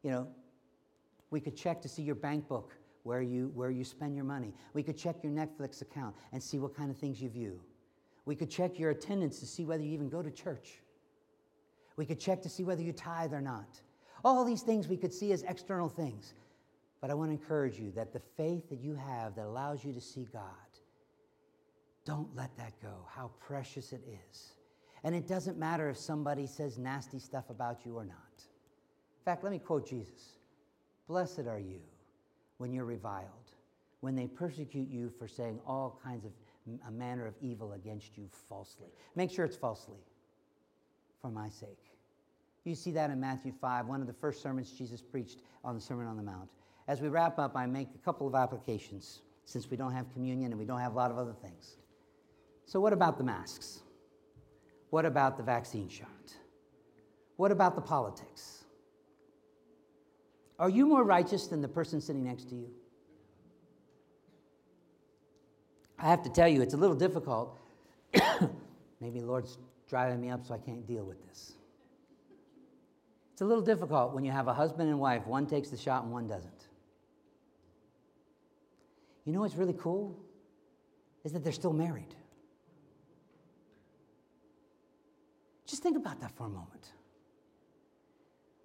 [0.02, 0.28] You know,
[1.30, 4.52] we could check to see your bank book where you, where you spend your money.
[4.74, 7.60] We could check your Netflix account and see what kind of things you view.
[8.24, 10.78] We could check your attendance to see whether you even go to church.
[11.96, 13.80] We could check to see whether you tithe or not.
[14.24, 16.34] All these things we could see as external things.
[17.00, 19.92] But I want to encourage you that the faith that you have that allows you
[19.92, 20.71] to see God,
[22.04, 23.06] don't let that go.
[23.08, 24.54] How precious it is.
[25.04, 28.16] And it doesn't matter if somebody says nasty stuff about you or not.
[28.36, 30.38] In fact, let me quote Jesus
[31.08, 31.80] Blessed are you
[32.58, 33.26] when you're reviled,
[34.00, 36.32] when they persecute you for saying all kinds of
[36.86, 38.88] a manner of evil against you falsely.
[39.16, 39.98] Make sure it's falsely
[41.20, 41.90] for my sake.
[42.64, 45.80] You see that in Matthew 5, one of the first sermons Jesus preached on the
[45.80, 46.48] Sermon on the Mount.
[46.86, 50.52] As we wrap up, I make a couple of applications since we don't have communion
[50.52, 51.76] and we don't have a lot of other things.
[52.66, 53.80] So, what about the masks?
[54.90, 56.08] What about the vaccine shot?
[57.36, 58.64] What about the politics?
[60.58, 62.70] Are you more righteous than the person sitting next to you?
[65.98, 67.58] I have to tell you, it's a little difficult.
[69.00, 69.58] Maybe the Lord's
[69.88, 71.52] driving me up so I can't deal with this.
[73.32, 76.04] It's a little difficult when you have a husband and wife, one takes the shot
[76.04, 76.68] and one doesn't.
[79.24, 80.18] You know what's really cool?
[81.24, 82.14] Is that they're still married.
[85.72, 86.92] Just think about that for a moment.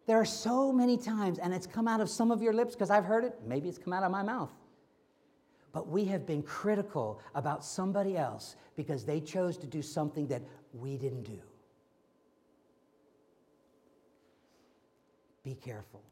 [0.07, 2.89] There are so many times, and it's come out of some of your lips because
[2.89, 4.51] I've heard it, maybe it's come out of my mouth.
[5.71, 10.41] But we have been critical about somebody else because they chose to do something that
[10.73, 11.39] we didn't do.
[15.45, 16.03] Be careful.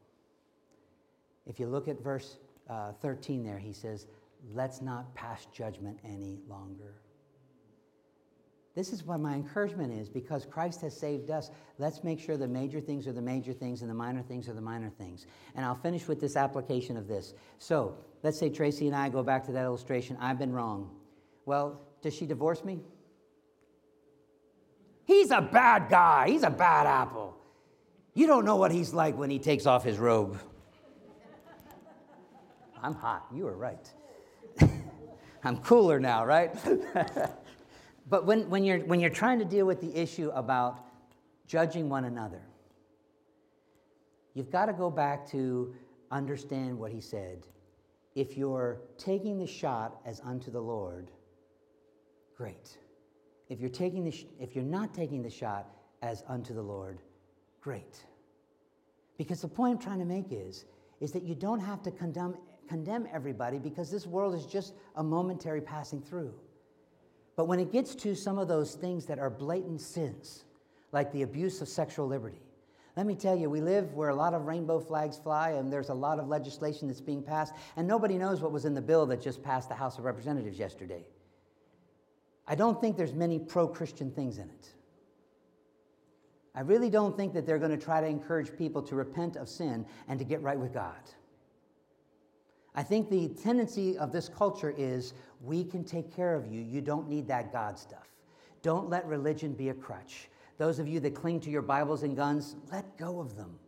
[1.46, 2.38] If you look at verse
[2.70, 4.06] uh, 13 there, he says,
[4.54, 6.94] Let's not pass judgment any longer.
[8.76, 11.50] This is what my encouragement is because Christ has saved us.
[11.78, 14.52] Let's make sure the major things are the major things and the minor things are
[14.52, 15.26] the minor things.
[15.54, 17.32] And I'll finish with this application of this.
[17.58, 20.18] So let's say Tracy and I go back to that illustration.
[20.20, 20.90] I've been wrong.
[21.46, 22.80] Well, does she divorce me?
[25.06, 26.28] He's a bad guy.
[26.28, 27.34] He's a bad apple.
[28.12, 30.38] You don't know what he's like when he takes off his robe.
[32.82, 33.26] I'm hot.
[33.34, 33.90] You were right.
[35.44, 36.54] I'm cooler now, right?
[38.08, 40.84] But when, when, you're, when you're trying to deal with the issue about
[41.46, 42.42] judging one another,
[44.34, 45.74] you've got to go back to
[46.10, 47.46] understand what he said.
[48.14, 51.10] If you're taking the shot as unto the Lord,
[52.36, 52.78] great.
[53.48, 55.68] If you're, taking the sh- if you're not taking the shot
[56.02, 57.00] as unto the Lord,
[57.60, 58.04] great.
[59.18, 60.64] Because the point I'm trying to make is,
[61.00, 62.36] is that you don't have to condemn,
[62.68, 66.32] condemn everybody because this world is just a momentary passing through.
[67.36, 70.44] But when it gets to some of those things that are blatant sins,
[70.92, 72.40] like the abuse of sexual liberty,
[72.96, 75.90] let me tell you, we live where a lot of rainbow flags fly, and there's
[75.90, 79.04] a lot of legislation that's being passed, and nobody knows what was in the bill
[79.06, 81.04] that just passed the House of Representatives yesterday.
[82.48, 84.72] I don't think there's many pro Christian things in it.
[86.54, 89.46] I really don't think that they're going to try to encourage people to repent of
[89.46, 90.94] sin and to get right with God.
[92.76, 96.60] I think the tendency of this culture is we can take care of you.
[96.60, 98.06] You don't need that God stuff.
[98.60, 100.28] Don't let religion be a crutch.
[100.58, 103.58] Those of you that cling to your Bibles and guns, let go of them.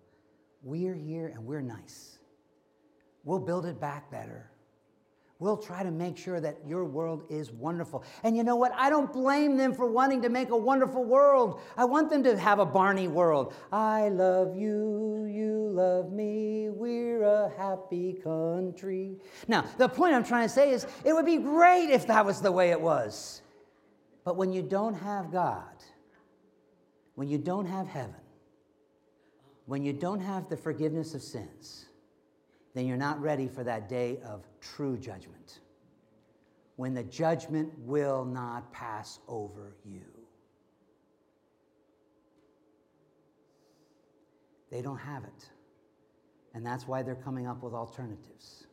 [0.62, 2.18] We're here and we're nice.
[3.24, 4.50] We'll build it back better.
[5.38, 8.02] We'll try to make sure that your world is wonderful.
[8.24, 8.72] And you know what?
[8.74, 11.60] I don't blame them for wanting to make a wonderful world.
[11.76, 13.54] I want them to have a Barney world.
[13.70, 19.16] I love you, you love me, we're a happy country.
[19.46, 22.40] Now, the point I'm trying to say is it would be great if that was
[22.40, 23.42] the way it was.
[24.24, 25.62] But when you don't have God,
[27.14, 28.14] when you don't have heaven,
[29.66, 31.86] when you don't have the forgiveness of sins,
[32.74, 35.60] then you're not ready for that day of true judgment,
[36.76, 40.04] when the judgment will not pass over you.
[44.70, 45.48] They don't have it.
[46.54, 48.68] And that's why they're coming up with alternatives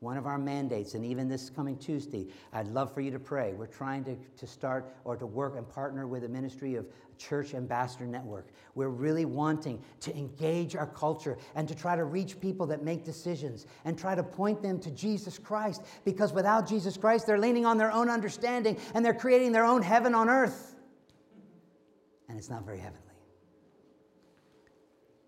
[0.00, 3.52] one of our mandates, and even this coming Tuesday, I'd love for you to pray.
[3.52, 6.86] We're trying to, to start or to work and partner with the ministry of
[7.18, 8.48] Church Ambassador Network.
[8.74, 13.04] We're really wanting to engage our culture and to try to reach people that make
[13.04, 17.66] decisions and try to point them to Jesus Christ because without Jesus Christ, they're leaning
[17.66, 20.76] on their own understanding and they're creating their own heaven on earth.
[22.30, 23.09] and it's not very heavenly.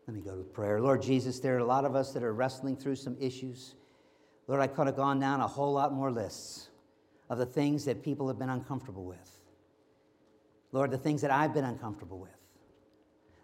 [0.07, 0.81] Let me go to prayer.
[0.81, 3.75] Lord Jesus, there are a lot of us that are wrestling through some issues.
[4.49, 6.69] Lord, I could have gone down a whole lot more lists
[7.31, 9.39] of the things that people have been uncomfortable with.
[10.73, 12.31] Lord, the things that I've been uncomfortable with.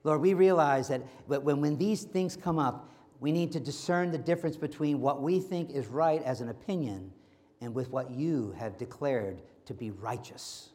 [0.03, 2.91] Lord, we realize that when, when these things come up,
[3.21, 7.13] we need to discern the difference between what we think is right as an opinion
[7.61, 10.71] and with what you have declared to be righteous.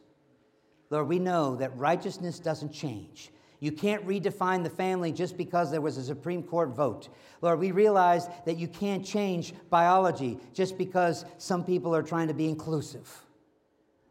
[0.90, 3.30] Lord, we know that righteousness doesn't change.
[3.60, 7.08] You can't redefine the family just because there was a Supreme Court vote.
[7.40, 12.34] Lord, we realize that you can't change biology just because some people are trying to
[12.34, 13.24] be inclusive.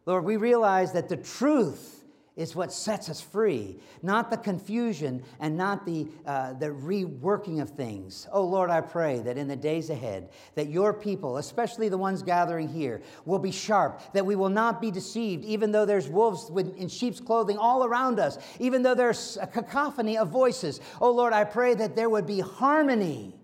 [0.06, 2.03] Lord, we realize that the truth
[2.36, 7.70] is what sets us free, not the confusion and not the, uh, the reworking of
[7.70, 8.28] things.
[8.32, 12.24] Oh Lord, I pray that in the days ahead, that your people, especially the ones
[12.24, 16.50] gathering here, will be sharp, that we will not be deceived, even though there's wolves
[16.78, 20.80] in sheep's clothing all around us, even though there's a cacophony of voices.
[21.00, 23.36] Oh Lord, I pray that there would be harmony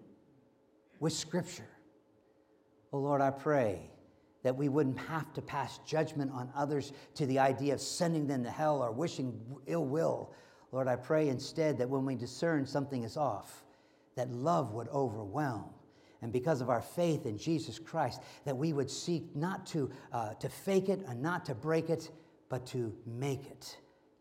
[1.00, 1.70] with Scripture.
[2.92, 3.89] Oh Lord, I pray
[4.50, 8.44] that we wouldn't have to pass judgment on others to the idea of sending them
[8.44, 10.34] to hell or wishing ill will.
[10.72, 13.64] Lord, I pray instead that when we discern something is off,
[14.16, 15.70] that love would overwhelm.
[16.24, 20.34] And because of our faith in Jesus Christ, that we would seek not to, uh,
[20.34, 22.10] to fake it and not to break it,
[22.50, 23.78] but to make it,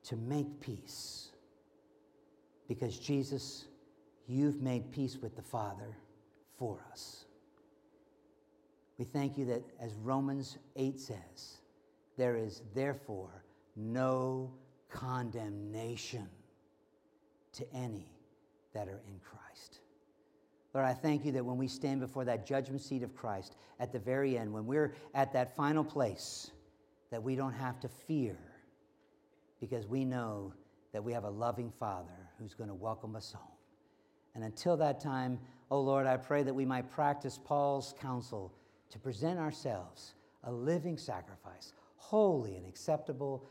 [0.08, 1.30] to make peace.
[2.68, 3.64] Because Jesus,
[4.26, 5.96] you've made peace with the Father
[6.58, 7.24] for us.
[8.98, 11.58] We thank you that, as Romans 8 says,
[12.16, 13.44] there is therefore
[13.76, 14.52] no
[14.90, 16.28] condemnation
[17.52, 18.12] to any
[18.74, 19.80] that are in Christ.
[20.74, 23.92] Lord, I thank you that when we stand before that judgment seat of Christ at
[23.92, 26.50] the very end, when we're at that final place,
[27.10, 28.36] that we don't have to fear
[29.60, 30.52] because we know
[30.92, 33.56] that we have a loving Father who's going to welcome us home.
[34.34, 35.38] And until that time,
[35.70, 38.52] oh Lord, I pray that we might practice Paul's counsel
[38.90, 40.14] to present ourselves
[40.44, 43.44] a living sacrifice, holy and acceptable.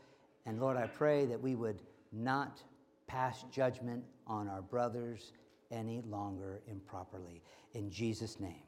[0.46, 1.80] And Lord, I pray that we would
[2.12, 2.62] not
[3.06, 5.32] pass judgment on our brothers
[5.70, 7.42] any longer improperly.
[7.74, 8.67] In Jesus' name.